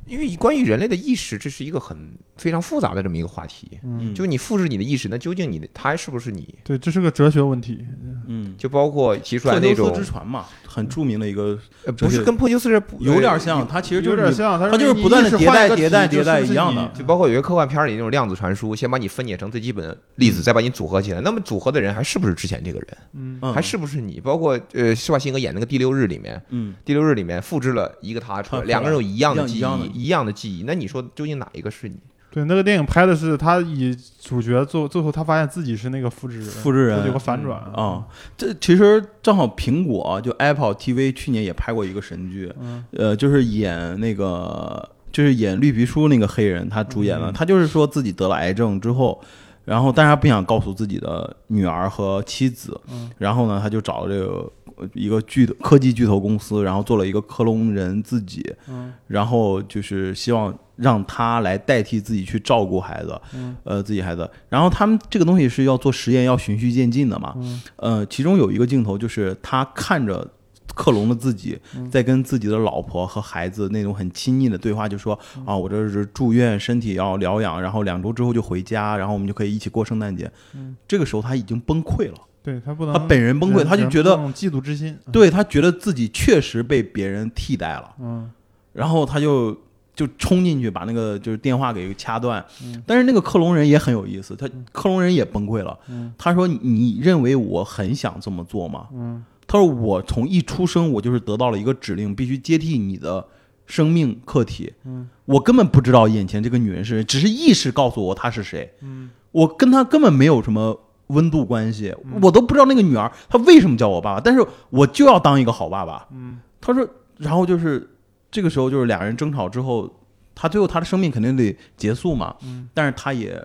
[0.06, 1.96] 因为关于人类的意识，这是一个很
[2.36, 3.78] 非常复杂的这么一个话题。
[3.82, 6.54] 嗯，就你复制你的意识，那究竟你的他还是不是你？
[6.64, 7.84] 对，这是个哲学问题。
[8.26, 21.20] 嗯，就包括提出来特那种修斯之，船嘛，很著名的一个，呃不是跟破旧四不有点像，它其实就是有点像，它它就是不断的迭代迭代迭代一样的就包括有些科幻片里那种量子传输，先把你分解成最基本的粒子，再把你组合起来。
[21.20, 22.88] 那么组合的人还是不是之前这个人？
[23.12, 24.18] 嗯，嗯还是不是你？
[24.20, 30.64] 包括呃，施瓦辛格演那个《第六日》里面，嗯，《第六日》里面复制了一个他出来，两个人有一样的记忆，一样的记忆。
[30.66, 31.96] 那你说究竟哪一个是你？
[32.34, 38.04] 对，那个电影拍的是他以主角做最后他发现自己是那个复制人，复制人有个反转啊、
[38.36, 49.22] 这其实正好苹果就 Apple TV 去年也拍过一个神剧，嗯呃，就是演那个就是演绿皮书那个黑人，他主演了，嗯他就是说自己得了癌症之后。
[49.66, 63.56] 然后，但是他不想告诉自己的女儿和妻子，嗯然后呢，他就找了这个呃一个巨的科技巨头公司，然后做了一个克隆人自己，嗯然后就是希望让他来代替自己去照顾孩子，嗯。
[63.64, 64.28] 呃，自己孩子。
[64.48, 67.34] 然后他们这个东西是要做实验，要循序渐进的嘛。
[67.36, 67.62] 嗯。
[67.76, 70.28] 呃，其中有一个镜头就是他看着
[70.74, 71.88] 克隆的自己嗯。
[71.90, 75.44] 在跟自己的老婆和孩子那种很亲密的对话，就说嗯。
[75.46, 80.30] 啊，我这是住院，身体要疗养，然后两周之后就回家，然后我们就可以一起过圣诞节。
[80.54, 80.74] 嗯。
[80.88, 87.94] 这个时候他已经崩溃了，对他不能他本人崩溃，他就觉得嫉妒之心，对他觉得自己确实被别人替代了。
[88.00, 88.30] 嗯。
[88.72, 89.56] 然后他就
[89.94, 92.44] 就冲进去把那个就是电话给掐断。
[92.62, 95.78] 嗯但是那个克隆人也很有意思，他克隆人也崩溃了。
[95.88, 103.24] 嗯他说：“你认为我很想这么做吗嗯？”他说：“我从一出生我就是得到了一个指令，必须接替你的
[103.66, 104.72] 生命课题。
[104.84, 108.72] 嗯我根本不知道眼前这个女人是谁，只是意识告诉我她是谁。
[108.82, 116.08] 嗯我跟她根本没有什么。”温度关系，嗯我都不知道那个女儿她为什么叫我爸爸，但是我就要当一个好爸爸。
[116.10, 116.88] 嗯他说，
[117.18, 117.86] 然后就是
[118.34, 120.02] 这个时候，就是俩人争吵之后，
[120.34, 123.40] 他最后他的生命肯定得结束嘛，嗯但是他也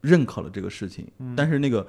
[0.00, 1.86] 认可了这个事情，嗯但是那个，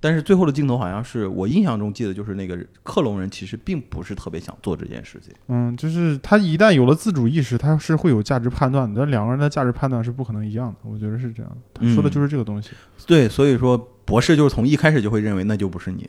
[0.00, 8.98] 但是最后的镜头好像是我印象中记得就是那个克隆人其实并不是特别想做这件事情，嗯，就是他一旦有了自主意识，他是会有价值判断的。
[8.98, 11.58] 但两个人的价值判断是不可能一样的，我觉得是这样的。
[11.74, 12.70] 他说的嗯就是这个东西。
[13.06, 16.08] 对，所以说博士就是从一开始就会认为那就不是你，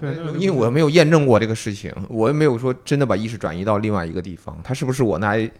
[0.00, 5.50] 对因为我没有验证过这个事情，我也没有说真的把意识转移到另外一个地方，它是不是我那？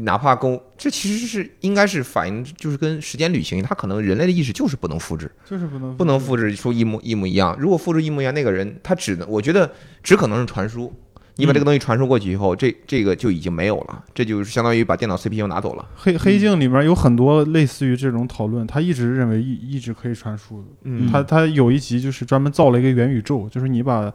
[0.00, 7.56] 哪怕跟我这其实是应该是反映，就是跟时间旅行，它可能人类的意识就是不能复制，就是不能不能复制出一模一模一样。
[7.58, 9.72] 如果复制一模一样，那个人他只能，我觉得
[10.02, 10.92] 只可能是传输。
[11.36, 15.86] 你把这个东西传输过去以后，这这个就已经没有了，这就是相当于把电脑 CPU 拿走了。
[15.94, 20.68] 黑黑镜里面有很多类似于这种讨论，他一直认为一一直可以传输的。
[20.84, 24.12] 嗯他他有一集就是专门造了一个元宇宙，就是你把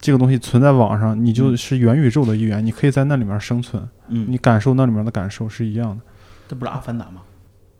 [0.00, 6.02] 这个东西存在网上，你就是元宇宙的一员，你可以在那里面生存，嗯，你感受那里面的感受是一样的。
[6.48, 7.22] 这不是阿凡达吗？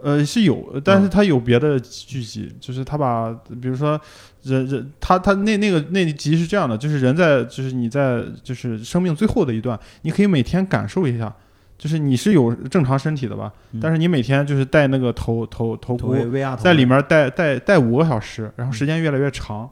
[0.03, 3.31] 呃，是有，但是他有别的剧集，就是他把，
[3.61, 4.01] 比如说
[4.43, 11.35] 人人他他那那个那一集是这样的，就是人在就是你在就是生命最后的一段，你可以每天感受一下，
[11.79, 16.15] 就是你是有正常身体的吧，嗯但是你每天就是戴那个头头头箍，
[16.59, 19.69] 在里面戴戴戴五个小时，然后时间越来越长，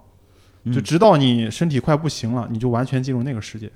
[0.64, 3.70] 嗯就直到你身体快不行了，你就完全进入那个世界。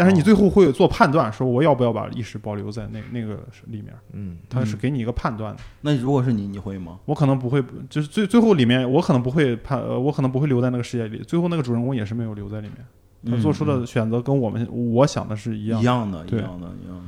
[0.00, 5.60] 但是你哦最后会有做判断，说我要不要把意识保留在那那个里面，嗯，它是给你一个判断的。
[5.82, 6.98] 那如果是你，你会吗？
[7.04, 11.22] 我可能不会，就是最最后里面，我可能不会判，呃，我可能不会留在那个世界里。
[11.22, 17.04] 最后那个主人公也是没有留在里面，他做出的选择跟我们我想的是一样一样的，一样的，一样的。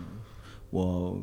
[0.69, 1.19] 我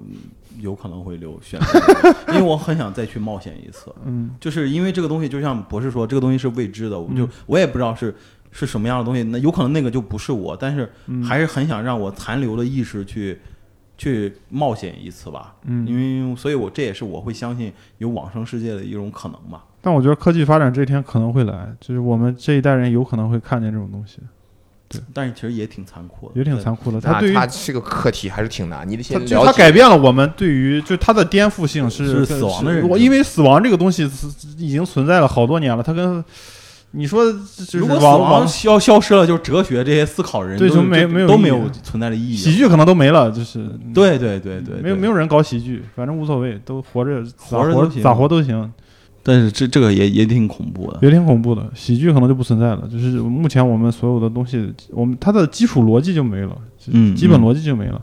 [0.60, 3.92] 有可能会留选择， 因为我很想再去冒险一次。
[4.06, 8.16] 嗯就是因为这个东西，就像博士说，这个东西是未知的，我就嗯我也不知道是
[8.52, 9.24] 是什么样的东西。
[9.24, 13.40] 那有可能那个就不是我，但是嗯，还是很想让我残留的意识去
[13.98, 15.56] 去冒险一次吧。
[15.66, 19.64] 嗯，因为，所以我这也是我会相信有往生世界的一种可能吧。
[19.82, 24.18] 但我觉得科技发展这一天可能会来，就是我们这一代人有可能会看见这种东西，
[24.90, 27.00] 对但是其实也挺残酷的，也挺残酷的。
[27.00, 29.58] 它对于他这个课题还是挺难，你得先它就它了解。
[29.58, 34.28] 改变了我们对于就它的颠覆性是是死亡的认知我因为死亡这个东西是
[34.58, 36.22] 已经存在了好多年了，它跟
[36.92, 37.24] 你说
[37.74, 42.36] 如果死网亡消消失了，就是哲学这些思考人都对就没没有都没有存在的意义。
[42.36, 43.60] 喜剧可能都没了，就是
[43.94, 48.72] 对对对对，对没有没有人搞喜剧，反正无所谓，都活着咋活着都行活咋活都行，
[49.22, 50.98] 但是这这个也也挺恐怖的。
[51.04, 51.64] 也挺恐怖的。
[51.76, 58.02] 喜剧可能就不存在了，就是目前我们所有的东西，我们它的基础逻辑就没了，嗯嗯基本逻辑就没了。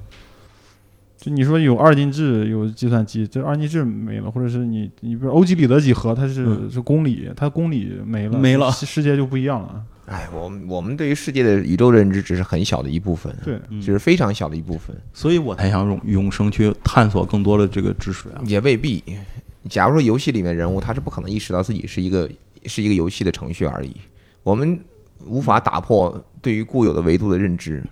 [1.27, 9.83] 就你说有二进制，有计算机，这二进制没了，或者是你你比如欧几里得几何，它是、嗯是公理，它公理没了，没了世世界就不一样了。
[10.07, 18.41] 哎，我们我们对于世界的宇宙认知只是很小的一部分，对，嗯只是非常小的一部分，所以我才想永永生去探索更多的这个知识啊。
[18.45, 19.03] 也未必。
[19.69, 22.31] 假如说游戏里面人物他是不可能意识到自己是一个
[22.67, 23.97] 是一个游戏的程序而已，
[24.45, 24.79] 我们
[25.27, 27.89] 无法打破对于固有的维度的认知，嗯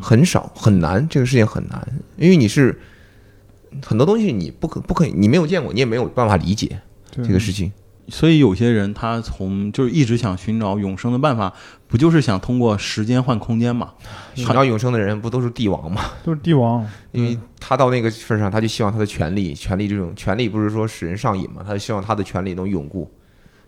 [0.00, 2.80] 很少很难，这个事情很难，因为你是
[3.84, 7.72] 很多东西你不可不可以，你没有见过，你也没有办法理解这个事情。
[8.08, 11.52] 所以有些人他从就是一直想寻找永生的办法，
[11.86, 13.92] 不就是想通过时间换空间嘛？
[14.34, 16.02] 寻找永生的人不都是帝王吗？
[16.24, 23.08] 都是帝王， 因为他到那个份上，他就希望他的权利，权利这种权利不是说使人上瘾嘛，他就希望他的权利能永固，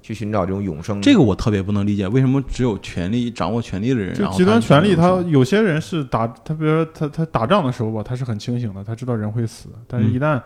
[0.04, 1.00] 去寻找这种永生。
[1.00, 10.38] 这个我特别不能理解，为什么只有权力掌握权力的人，就然后极端权力，他有些人是打他，比如说他他打仗的时候吧，他是很清醒的，他知道人会死，但是嗯一旦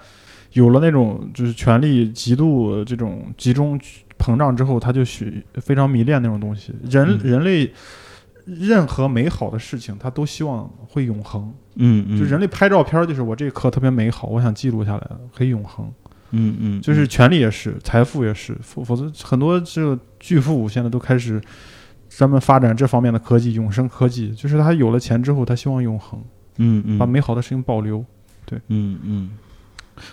[0.53, 3.77] 有了那种就是权力极度这种集中
[4.17, 6.73] 膨胀之后，他就许非常迷恋那种东西。
[6.89, 7.73] 人、嗯人类
[8.45, 11.53] 任何美好的事情，他都希望会永恒。
[11.75, 15.93] 嗯嗯，就人类拍照片，就是我这一刻特别美好，我想记录下来，可以永恒。
[16.31, 21.41] 嗯嗯，就是权力也是，财富也是，否否则很多这个巨富现在都开始
[22.09, 26.21] 专门发展这方面的科技，永生科技，就是他有了钱之后，他希望永恒，
[26.59, 28.05] 嗯嗯把美好的事情保留。
[28.45, 29.31] 对嗯嗯，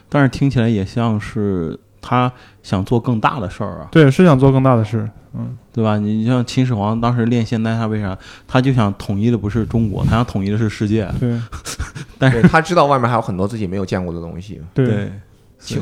[0.09, 2.31] 但是听起来也像是他
[2.63, 5.97] 想做更大的事儿啊，对，是想做更大的事，嗯，对吧？
[5.97, 8.17] 你像秦始皇当时炼现代，他为啥？
[8.47, 11.09] 他就想统一的不是中国，他想统一的是世界。
[11.19, 11.39] 对
[12.19, 14.61] 但是他知道外面还有很多自己没有见过的东西。
[14.73, 15.11] 对，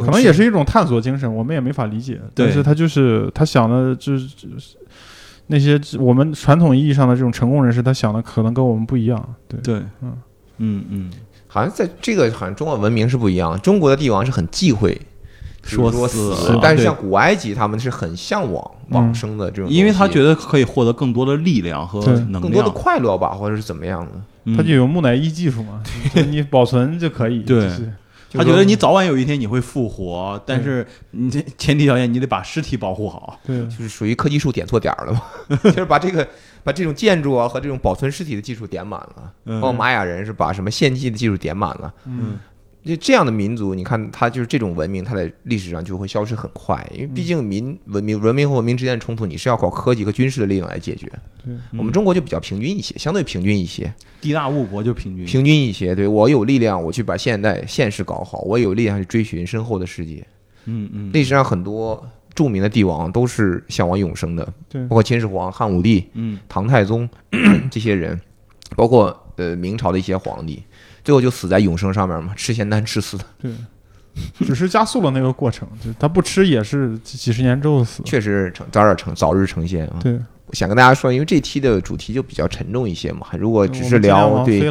[0.03, 4.77] 可能也是一种探索精神，我们也没法理解，对但是他就是他想的，就是就是
[5.47, 10.17] 那些我们传统意义上的这种成功人士，他想的可能跟我们不一样，对，对，嗯。
[10.59, 11.09] 嗯嗯，
[11.47, 14.95] 好像在这个好像中国文明是不一样，中国的帝王是很忌讳
[15.63, 24.11] 说说死死，但是像古埃及他们是很向往往生的这种因为他觉得可以获得更多的力量和能量更多的，快乐吧，或者是怎么样的。
[24.45, 24.55] 嗯。
[24.55, 25.81] 他就有木乃伊技术嘛，
[26.29, 27.91] 你保存就可以，对就是
[28.33, 33.39] 他觉得你早晚有一天你会复活，但是你这前提条件你得把尸体保护好。
[33.45, 35.21] 对就是属于科技树点错点儿了嘛，
[35.63, 36.27] 就是把这个
[36.63, 41.93] 把这种建筑啊和这种保存尸体的技术点满了，嗯包括玛雅人是把什么献祭的技术点满了。
[42.05, 42.39] 嗯
[42.83, 51.11] 就这样的民族，你看它就是这种文明，它在历史上就会消失很快，因为嗯毕竟民文明文明和文明之间的冲突，你是要靠科技和军事的力量来解决。
[51.45, 55.95] 对，我们中国就比较平均一些，相对平均一些，地大物博就平均，平均一些。
[55.95, 60.25] 对我有力量，我去把现代现实搞好；我有力量去追寻身后的世界。
[60.65, 67.07] 嗯嗯，历史上很多著名的帝王都是向往永生的，对包括秦始皇、汉武帝、嗯唐太宗
[67.71, 68.19] 这些人，
[68.75, 70.63] 包括呃明朝的一些皇帝，
[71.03, 73.51] 最后就死在永生上面嘛，吃仙丹吃死的，对，
[74.45, 79.97] 只是加速了那个过程，就他不吃也是几几十年之后死，确实成早点成早日成仙啊。
[80.01, 84.61] 对，我想跟大家说，因为这期的主题就比较沉重一些嘛，如果只是聊对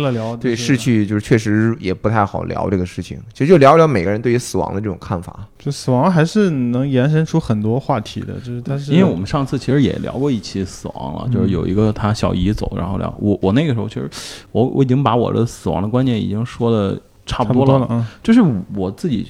[0.41, 5.47] 对逝去，就是确实也不太好聊这个事情，其实就聊聊每个人对于死亡的这种看法。
[5.59, 14.09] 就死亡还是能延伸出很多话题的，就是但是因为我们上次其实也聊过一期死亡了，嗯就是有一个他小姨走，然后聊我我那个时候其实
[14.53, 16.95] 我我已经把我的死亡的观念已经说的
[17.27, 18.43] 差差不多了，多了啊，就是
[18.75, 19.29] 我自己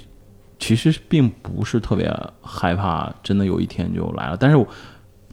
[0.59, 4.37] 其实并不是特别害怕，真的有一天就来了。
[4.39, 4.67] 但是我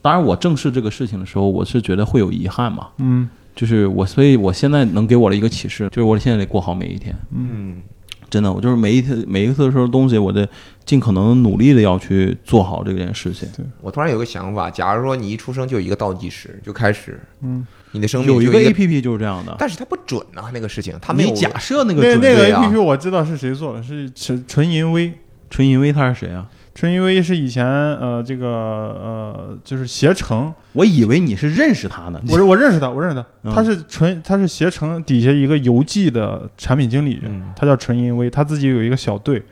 [0.02, 2.88] 当然我正视这个事情的时候，我是觉得会有遗憾嘛。
[2.98, 7.14] 嗯就是我，所以我现在能给我的一个启示，就是我现在得过好每一天。
[7.34, 7.82] 嗯，
[8.30, 10.48] 真的，我就是每一次每一次的时候东西，我得
[10.86, 13.46] 尽可能努力的要去做好这件事情。
[13.54, 25.12] 对我突然有个想法，假如说你一出生就有一个倒计时，就开始嗯，你的生命有一个 A P P 就是这样的，但是它不准啊，那个事情它没有假设那个准那那个 A 啊 P P 我知道是谁做的，是纯纯银威。
[25.50, 26.48] 纯银威他是谁啊？
[26.72, 32.20] 纯银威是以前呃这个呃就是携程，我以为你是认识他呢。
[32.28, 33.52] 我是我认识他，我认识他，嗯。
[33.52, 37.52] 他是纯他是携程底下一个邮寄的产品经理，嗯。
[37.56, 39.42] 他叫纯银威，他自己有一个小队，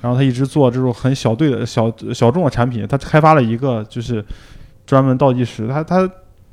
[0.00, 4.24] 然后他一直做这种很小队的小小众的产品，他开发了一个就是
[4.86, 6.08] 专门倒计时，他他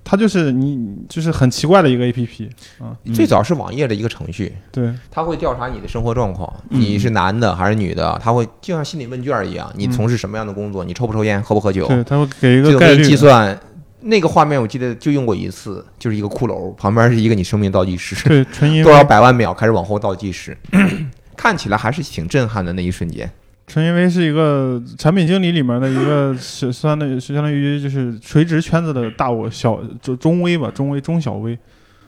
[0.05, 2.45] 他就是你就是很奇怪的一个 A P P
[2.77, 3.13] 啊，嗯。
[3.13, 4.93] 最早是网页的一个程序，对。
[5.09, 6.79] 它会调查你的生活状况，嗯。
[6.79, 9.91] 你是男的还是女的，它会就像心理问卷一样，你嗯。
[9.91, 13.59] 从事什么样的工作，你抽不抽烟，喝不喝酒，对，他会给一个概率计算。
[14.07, 20.55] 那个画面我记得就用过一次，就是一个骷髅旁边是一个你生命倒计时，对多少 百万秒开始往后倒计时，
[21.35, 23.27] 看起来还是挺震撼的那一瞬间。
[23.75, 31.59] 纯银威是一个产品经理里面的一个是相当于是相当于就是垂直圈子的大我小就中微吧，中微中小微，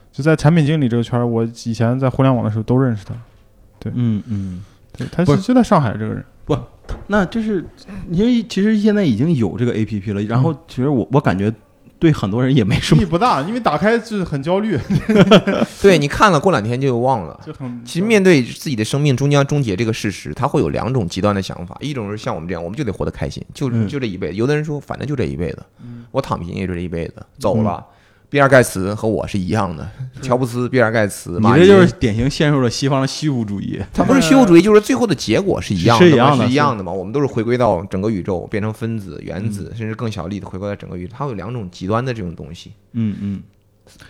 [0.10, 3.14] 就在产品经理这个圈儿，我以前在互联网的时候都认识他。
[3.80, 4.64] 对嗯嗯，
[4.98, 6.24] 对，他是是就在上海这个人。
[6.46, 6.58] 不
[7.08, 7.66] 那就是
[8.10, 11.54] 因为其实现在已经有这个 A P P 了，然后其实我我感觉
[12.00, 14.78] 对很多人也没什么意义不大，因为打开就是很焦虑，
[15.82, 17.40] 对你看了，过两天就忘了。
[17.46, 24.36] 就很其实面对自己的生命终将终结这个事实，他会有两种极端的想法，一种是像我们这样，我们就得活得开心，就嗯就这一辈子。
[24.36, 25.64] 有的人说，反正就这一辈子，
[26.12, 27.84] 我躺平也就这一辈子，走了，
[28.30, 29.90] 比尔盖茨和我是一样的，
[30.22, 33.82] 乔布斯、比尔盖茨，你这就是典型陷入了西方的虚无主义。
[33.94, 36.92] 他不是虚无主义，就是最后的结果是一样的，是一样的是一样的嘛。
[36.92, 41.14] 我们都是回归到整个宇宙，变成分子、原子，甚至更小粒的回归到整个宇宙。
[41.18, 42.74] 它有两种极端的这种东西。
[42.92, 43.44] 嗯嗯，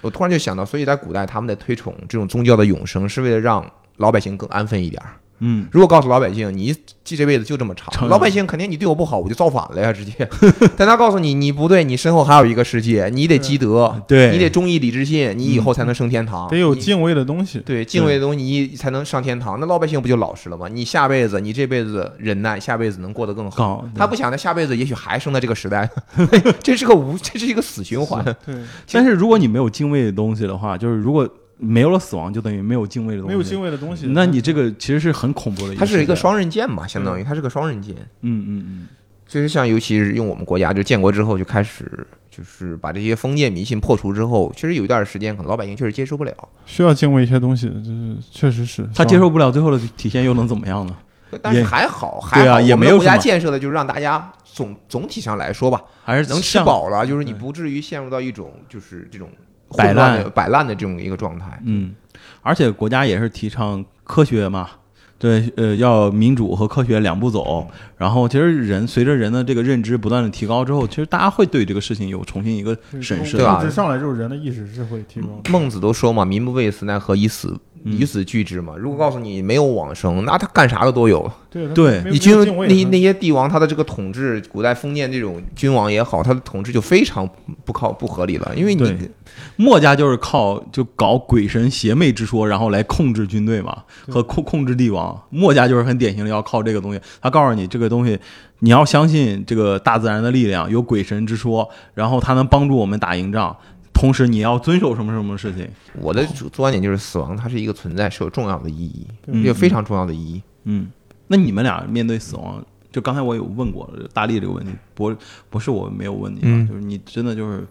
[0.02, 3.64] 我突然就想到，所以在古代他们在推崇这种宗教的永生，是为了让
[3.98, 5.14] 老百姓更安分一点儿。
[5.40, 10.28] 嗯，如果告诉老百姓你这辈子就这么长，老百姓肯定你对我不好，我就造反了呀，直接。
[10.76, 17.60] 但他告诉你你不对，你身后还有一个世界，你得积德，对你得忠义礼智信，你以后才能升天堂，得有敬畏的东西。
[17.60, 19.60] 对敬畏的东西，你才能上天堂。
[19.60, 20.68] 那老百姓不就老实了吗？
[20.68, 23.88] 你下辈子，你这辈子忍耐，下辈子能过得更好。
[23.96, 25.90] 他不想他下辈子也许还生在这个时代，
[26.62, 28.24] 这是个无，这是一个死循环。
[28.46, 28.56] 对，
[28.92, 33.36] 但是如果你没有敬畏的东西的话，就是如果没有了死亡，就等于没有敬畏的东西。
[33.36, 34.08] 没有敬畏的东西。
[34.08, 35.80] 那你这个其实是很恐怖的一个。
[35.80, 37.96] 它是一个，双刃剑嘛，相当于它是个双刃剑。
[38.22, 38.88] 嗯嗯嗯，
[39.28, 46.34] 其实像尤其是用我们国家，就建国之后就开始，就是把这些封建迷信破除之后，其实有一段时间可能老百姓确实接受不了。
[46.66, 50.96] 需要敬畏一些东西，就是确实是他接受不了，最后的体现又能怎么样呢？
[51.42, 59.30] 但是还好，还对啊好，也没有国家建设的就是让大家总总体上来说吧，还是能吃饱了，就是你不至于陷入到一种就是这种
[59.76, 60.30] 摆烂。
[60.32, 61.60] 摆烂的这种一个状态。
[61.66, 61.94] 嗯，
[62.42, 64.70] 而且国家也是提倡科学嘛，
[65.18, 67.68] 对，呃，要民主和科学两步走。
[67.98, 73.38] 然后其实人随着人的这个认知不断的提高之后，其实大家会对这个事情有重新一个审视。
[73.38, 75.28] 对上来之后，人的意识是会提高。
[75.50, 77.58] 孟子都说嘛，民不畏死，奈何以死？
[77.84, 77.94] 嗯。
[77.94, 78.76] 以死惧之嘛。
[78.78, 81.30] 如果告诉你没有往生，那他干啥的都有。
[81.50, 82.04] 对对。
[82.10, 82.38] 你君
[82.68, 87.28] 那那些帝王，他的这个统治，古代封建这种君王也好，他的统治就非常
[87.66, 89.12] 不靠不合理了，因为你对
[89.56, 95.20] 墨家就是靠就搞鬼神邪魅之说，然后来控制军队嘛，和控控制帝王。
[95.30, 98.20] 墨家就是很典型的要靠这个东西，他告诉你这个东西，
[98.60, 103.56] 你要相信这个大自然的力量，有鬼神之说，然后它能帮助我们打赢仗。
[103.94, 105.68] 同时，你要遵守什么什么事情？
[106.00, 110.40] 我的主观点就是，死亡它是一个存在，是有重要的意义，嗯有非常重要的意义。
[110.66, 110.88] 嗯，
[111.28, 115.16] 那你们俩面对死亡，就刚才我有问过大力这个问题，不
[115.50, 117.66] 不是我没有问你啊，嗯就是你真的就是，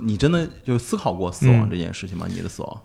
[0.00, 2.26] 你真的就思考过死亡嗯这件事情吗？
[2.28, 2.80] 你的死亡？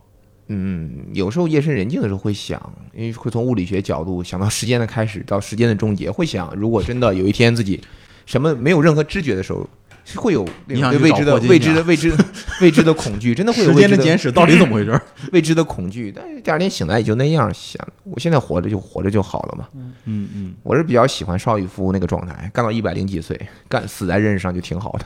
[0.47, 2.61] 嗯，有时候夜深人静的时候会想，
[2.93, 7.81] 因为会从物理学角度想到时间的开始到时间的终结，会想，如果真的有一天自己
[8.25, 9.67] 什么没有任何知觉的时候，
[10.05, 12.25] 是会有对未知的未知的未知的
[12.61, 15.01] 未知的恐惧，真的会有时间的未知的简史到底怎么回事？
[15.33, 16.13] 未知的恐惧。
[16.15, 19.67] 但是第二天醒来也就那样想，我现在活着就活着就好了嘛。
[19.73, 23.37] 嗯嗯，我是比较喜欢邵逸夫那个状态，干到一百零几岁，
[23.67, 25.05] 干死在任上就挺好的。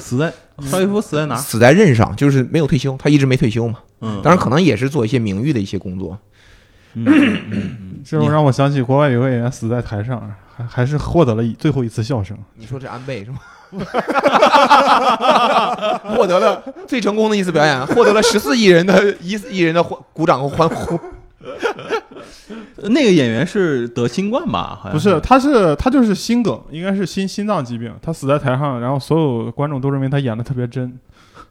[0.00, 0.32] 死在
[0.62, 1.38] 邵逸夫死在哪儿？
[1.38, 3.78] 死在任上就是没有退休，他一直没退休嘛。
[4.00, 6.18] 嗯，当然可能也是做一些名誉的一些工作。
[6.94, 10.20] 嗯嗯嗯这种让我想起国外有个演员死在台上，
[10.56, 12.36] 还还是获得了最后一次笑声。
[12.56, 13.38] 你说这安倍是吗？
[16.16, 20.98] 获得了最成功的一次表演，获得了十四亿人的一亿人的欢鼓掌和欢呼。
[22.82, 24.78] 嗯，那个演员是得新冠吧？
[24.80, 27.92] 好像不是，他是他就是心梗，应该是心心脏疾病。
[28.00, 30.98] 他死在台上，然后所有观众都认为他演的特别真，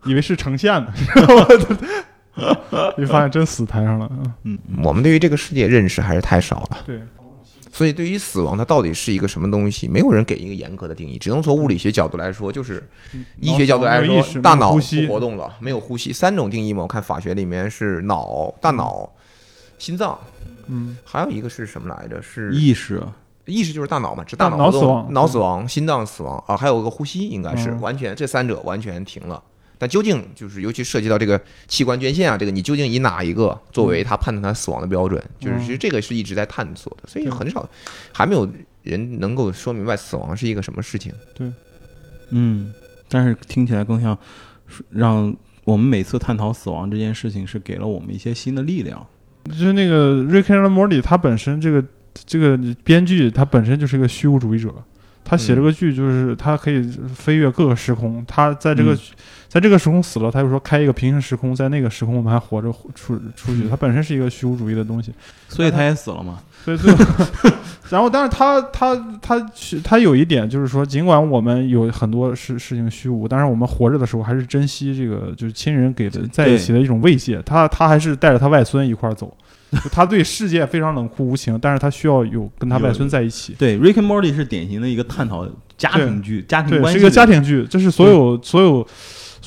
[0.05, 4.09] 以为是呈现的，然后一发现真死台上了。
[4.11, 7.01] 嗯嗯，我们对于这个世界认识还是太少了，对，
[7.71, 12.81] 所以对于死亡它到底是一个什么东西，没有人给一个严格的定义，只能从物理学角度来说，就是
[13.39, 16.83] 医学角度来说，大脑不没有呼吸活动了，没有呼吸，三种定义嘛。
[16.83, 19.09] 我看法学里面是脑、大脑、
[19.77, 20.17] 心脏，
[20.69, 22.21] 嗯，还有一个是什么来着？
[22.21, 23.03] 是意识。
[23.45, 29.41] 意识就是大脑嘛，指大大脑脑死亡脑死亡、心脏死亡啊，还有个呼吸，应该是嗯完全这三者完全停了。
[29.79, 35.19] 但究竟就是，尤其涉及到这个器官捐献啊，这个你究竟以哪一个作为他判断他死亡的标准？
[35.39, 37.67] 就是其实这个是一直在探索的，所以很少
[38.13, 38.47] 还没有
[38.83, 41.11] 人能够说明白死亡是一个什么事情。
[41.33, 41.51] 对
[42.29, 42.71] 嗯，
[43.07, 44.15] 但是听起来更像
[44.91, 49.07] 让我们每次探讨死亡这件事情，是给了我们一些新的力量。
[49.49, 51.83] 就是那个《Rick and Morty》，他本身这个
[52.13, 54.73] 这个编剧，他本身就是一个虚无主义者。
[55.25, 56.81] 他写这个剧就是他可以
[57.13, 58.99] 飞越各个时空，他在这个、嗯
[59.49, 63.67] 在这个时空死了，他就说开一个平行时空，在那个时空我们还活着出出去。
[63.67, 65.11] 他本身是一个虚无主义的东西，
[65.47, 66.39] 所以他也死了嘛。
[66.63, 67.03] 所以最后，
[67.89, 69.43] 然后但是他他他
[69.83, 77.41] 他有一点就是说，尽管我们有很多事事情虚无，但是我们活着的时候还是珍惜这个就是亲人给的在一起的一种慰藉。
[77.43, 79.35] 他他还是带着他外孙一块儿走，
[79.71, 83.55] 就他对世界非常冷酷无情，但是他需要有跟他外孙在一起。
[83.57, 85.47] 对，Rick and Morty 是典型的一个探讨
[85.77, 87.25] 家庭剧、家庭对，关系，是一个家。
[87.25, 88.85] 庭剧，这是所有所有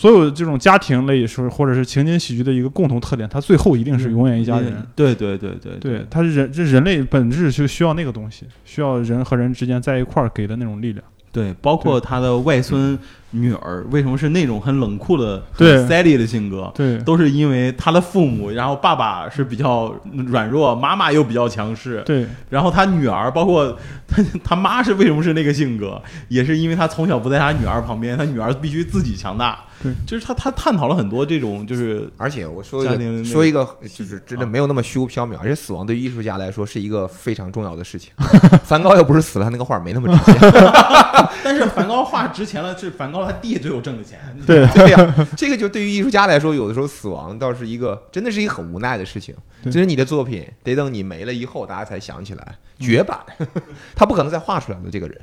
[0.03, 4.85] 所有这种家庭类是或者是情景喜剧的一个共同特点，它最后一定是永远一家人。
[4.97, 11.05] 对对对对对，它是人这人类本质就需要那个东西，需要人和人之间在一块儿给的那种力量。
[11.31, 12.99] 对，包括他的外孙，
[13.33, 15.77] 女儿为什么是那种很冷酷的、对。
[15.77, 16.97] 很 steady 的性格，对。
[16.99, 19.95] 都是因为他的父母，然后爸爸是比较
[20.29, 22.27] 软弱，妈妈又比较强势，对。
[22.49, 23.77] 然后他女儿，包括
[24.07, 29.59] 他他妈是为什么是那个性格，也是因为他从小不在他女儿旁边，他女儿必须自己强大。
[29.83, 38.13] 对，就是他他探讨了很多这种就是而且我说一个说一个，就是真的没有那么虚无缥缈，而且死亡对于艺术家来说是一个非常重要的事情。
[38.63, 40.53] 梵高又不是死了，他那个画没那么值钱。
[41.43, 44.19] 但是梵高画值钱了，是梵高他弟最有挣的钱。
[44.47, 49.35] 对对呀、 这个就对于艺术家来说，有的时候死亡倒是一个真的是一个很无奈的事情。
[49.65, 53.19] 就是你的作品得等你没了以后，大家才想起来绝版，
[53.95, 55.21] 他不可能再画出来了这个人。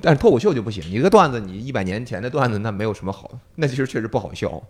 [0.00, 4.62] 但是脱口秀就不行，你这个段子，你一百年前的段子，那没有什么好，那其实确实不好笑。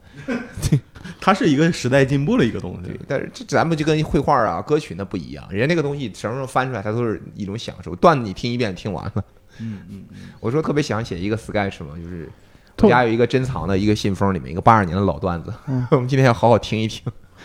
[1.20, 7.94] 它是一个时代进步的一个东对西。，但是这咱们就跟绘画啊、歌曲那不一样，人家那个东西什么时候翻出来，它都是一种享受。
[7.94, 9.24] 段子你听一遍听完了，
[9.60, 10.04] 嗯嗯，
[10.40, 12.28] 我说特别想写一个 sketch 嘛，就是
[12.76, 17.02] 透我家有一个珍藏的一个信封，里面一个八二年的老段子，嗯 我们今天要好好听一听。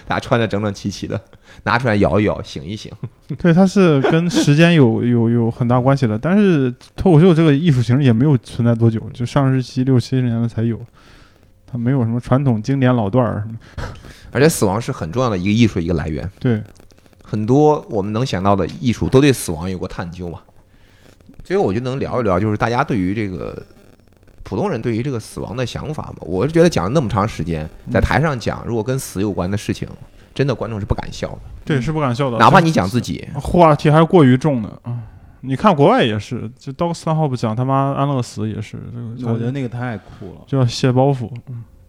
[0.08, 1.20] 大家穿的整整齐齐的，
[1.64, 2.92] 拿出来摇一摇，醒一醒。
[3.40, 6.18] 对，它是跟时间有 有有很大关系的。
[6.18, 10.80] 但是脱口秀这个艺术形式也没有存在多久，就上世纪六七十年代才有，
[11.66, 13.58] 它没有什么传统经典老段儿什么。
[14.32, 16.62] 而且死亡是很重要的一个艺术一个来源，对，
[17.24, 20.40] 很多我们能想到的艺术都对死亡有过探究嘛。
[21.48, 23.58] 所以我就能聊一聊，就是大家对于这个
[24.44, 26.16] 普通人对于这个死亡的想法嘛。
[26.20, 29.88] 我是觉得讲了那么长时间，在台上讲，如果跟死有关的事情，
[30.36, 32.38] 真的观众是不敢笑的，对，是不敢笑的。
[32.38, 35.00] 哪怕你讲自己，话题还是过于重的啊。
[35.40, 38.78] 你看国外也是，就 Dog Stanhope 讲他妈安乐死也是，
[39.18, 40.42] 这个我觉得那个太酷了。
[40.46, 41.32] 就要卸包袱，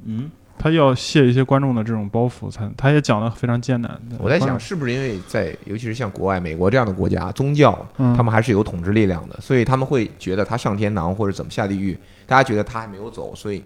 [0.04, 4.00] 嗯，他要卸一些观众的这种包袱，才他也讲的非常艰难。
[4.18, 11.96] 我在想，是不是因为在尤其是像国外、美国这样的国家，宗教嗯他们还是有统治力量的，所以他们会觉得他上天堂或者怎么下地狱，
[12.26, 13.62] 大家觉得他还没有走，所以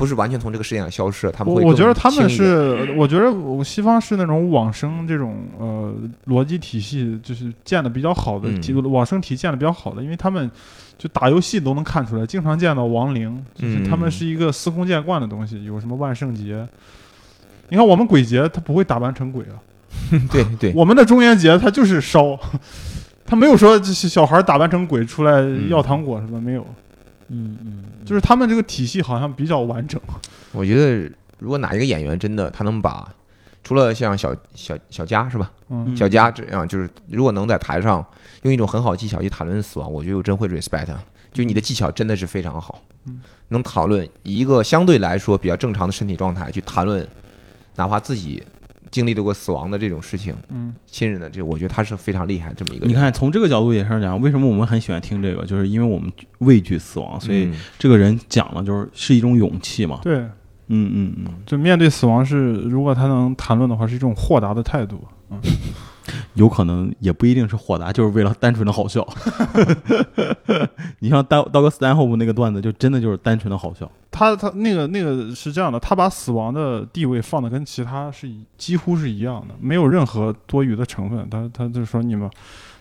[0.00, 1.30] 不是完全从这个世界上消失。
[1.30, 5.92] 他们会我觉得他们是，我觉得我西方是那种往生这种呃
[6.28, 8.48] 逻辑体系，就是建的比较好的，
[8.88, 10.50] 往生体建的比较好的，因为他们
[10.96, 16.66] 就打游戏都能看出来，经常见到亡灵，就是他们嗯是一个司空见惯的东西，有什么万圣节。
[17.68, 19.60] 你看我们鬼节，他不会打扮成鬼啊，
[20.32, 22.38] 对对， 我们的中元节他就是烧，
[23.26, 26.74] 他没有说这些小孩打扮成鬼出来嗯要糖果什么，没有，嗯
[27.30, 30.00] 嗯嗯，就是他们这个体系好像比较完整。
[30.52, 33.08] 我觉得如果哪一个演员真的他能把，
[33.62, 38.04] 除了像小小小佳是吧，嗯，小佳这样，就是如果能在台上
[38.42, 40.98] 用一种很好技巧去谈论死亡，我觉得我真会 respect 他。
[41.32, 42.82] 就你的技巧真的是非常好。
[43.06, 47.06] 嗯，能讨论以一个相对来说比较正常的身体状态去谈论，
[47.76, 48.42] 哪怕自己
[48.90, 52.88] 经历了过死亡的这种事情，嗯，亲人的这，我觉得他是非常厉害这么一个人。
[52.88, 60.00] 你看从这个角度也是讲，为什么我们很喜欢听这个，就是因为我们畏惧死亡，所以嗯这个人讲了就是是一种勇气嘛。
[60.02, 60.18] 对，
[60.68, 65.02] 嗯嗯嗯，就面对死亡是，如果他能谈论的话，是一种豁达的态度。
[66.34, 69.06] 有可能也不一定是豁达，就是为了单纯的好笑。
[71.00, 73.90] 你像刀刀哥斯坦后部那个段子，就真的就是单纯的好笑。
[74.10, 81.28] 他他那个那个是这样的，他把死亡的地位放的跟其他是几乎是一样的，没有任何多余的成分。
[81.30, 82.28] 他他就说你们，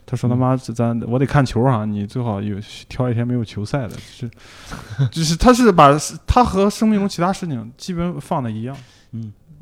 [0.05, 2.57] 他说他妈咱我得看球啊，你最好有
[2.87, 4.31] 挑一天没有球赛的，就是
[5.11, 8.75] 就是他是把他和生命中其他事情基本放的一样。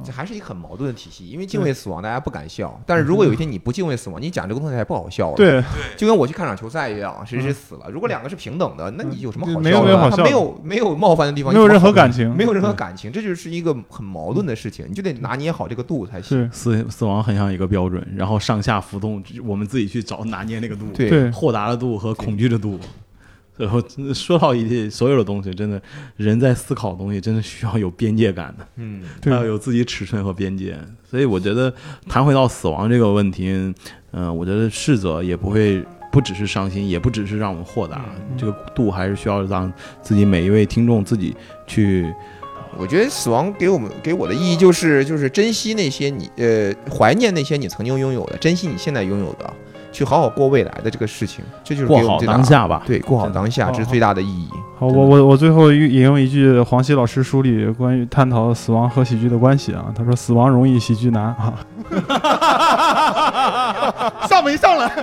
[0.06, 5.64] 这还是一个很矛盾的体系，因为敬畏死亡大家不敢笑，但是如果有一天你不敬畏死亡，你讲这个东西还不好笑了。，对，
[5.98, 9.64] 就跟我去看场球赛一样，谁谁死了，如果两个是平等的，那你有什么好笑的？
[9.64, 16.50] 没有没有好笑他没有没有冒犯的地方，没有任何感情，没有任何感情，这就是一个很矛盾的事情，你就得拿捏好这个度才行。
[16.52, 21.10] 死死亡很像一个标准，然后上下浮动，我们自己去找拿捏那个度，对。
[21.10, 21.32] 对。
[21.32, 22.80] 豁达的度和恐惧的度。
[23.58, 23.82] 然后
[24.14, 25.82] 说到一些所有的东西，真的
[26.16, 28.68] 人在思考的东西，真的需要有边界感的。
[28.76, 30.78] 嗯，对要有自己尺寸和边界。
[31.10, 31.74] 所以我觉得
[32.08, 33.74] 谈回到死亡这个问题，
[34.12, 41.36] 嗯、我觉得逝者也不会不只是伤心，也不只是让我们豁达，嗯这个度还是需要让自己每一位听众自己
[41.66, 42.14] 去。
[42.78, 49.52] 我觉得死亡给我们给我的意义就是就是珍惜那些你呃怀念那些你曾经拥有的，珍惜你现在拥有的，
[49.92, 52.84] 去好好过未来的这个事情，这就是给过好当下吧。
[52.86, 54.48] 对，过好当下，这是最大的意义。
[54.80, 61.54] 好，我我我最后引用一句黄西老师书里关于探讨死亡和喜剧的关系啊，他说死亡容易，喜剧难啊。
[64.28, 64.88] 上没上来？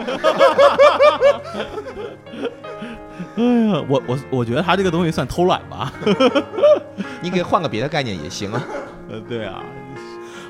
[3.36, 5.92] 哎呀，我我我觉得他这个东西算偷懒吧。
[7.20, 8.62] 你给换个别的概念也行啊。
[9.10, 9.60] 呃，对啊，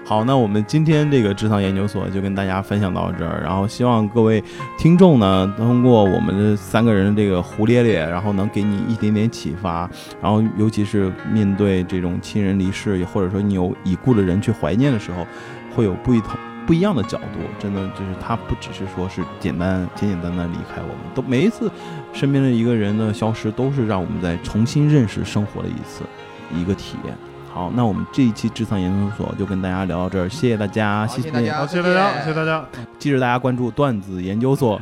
[0.07, 4.42] 好，那我们今天这个智丧研究所就跟大家分享到这儿，然后希望各位
[4.76, 9.88] 听众呢，通过我们的三个人这个胡咧咧，然后能给你一点点启发，
[10.20, 15.26] 然后尤其是面对这种亲人离世，或者说你有已故的人去怀念的时候，
[15.74, 16.38] 会有不一同。
[16.66, 21.70] 不一样的角度，真的就是他不只是说是简单简简单单离开我们，都每一次
[22.12, 26.05] 身边的一个人的消失，都是让我们在重新认识生活的一次
[26.55, 27.14] 一个体验。
[27.55, 32.64] 好，那我们这一期智藏研究所就跟大家聊到这儿，谢谢大家，谢谢谢大家好，谢谢大家，谢谢大家。
[32.98, 34.80] 记着大家关注段子研究所。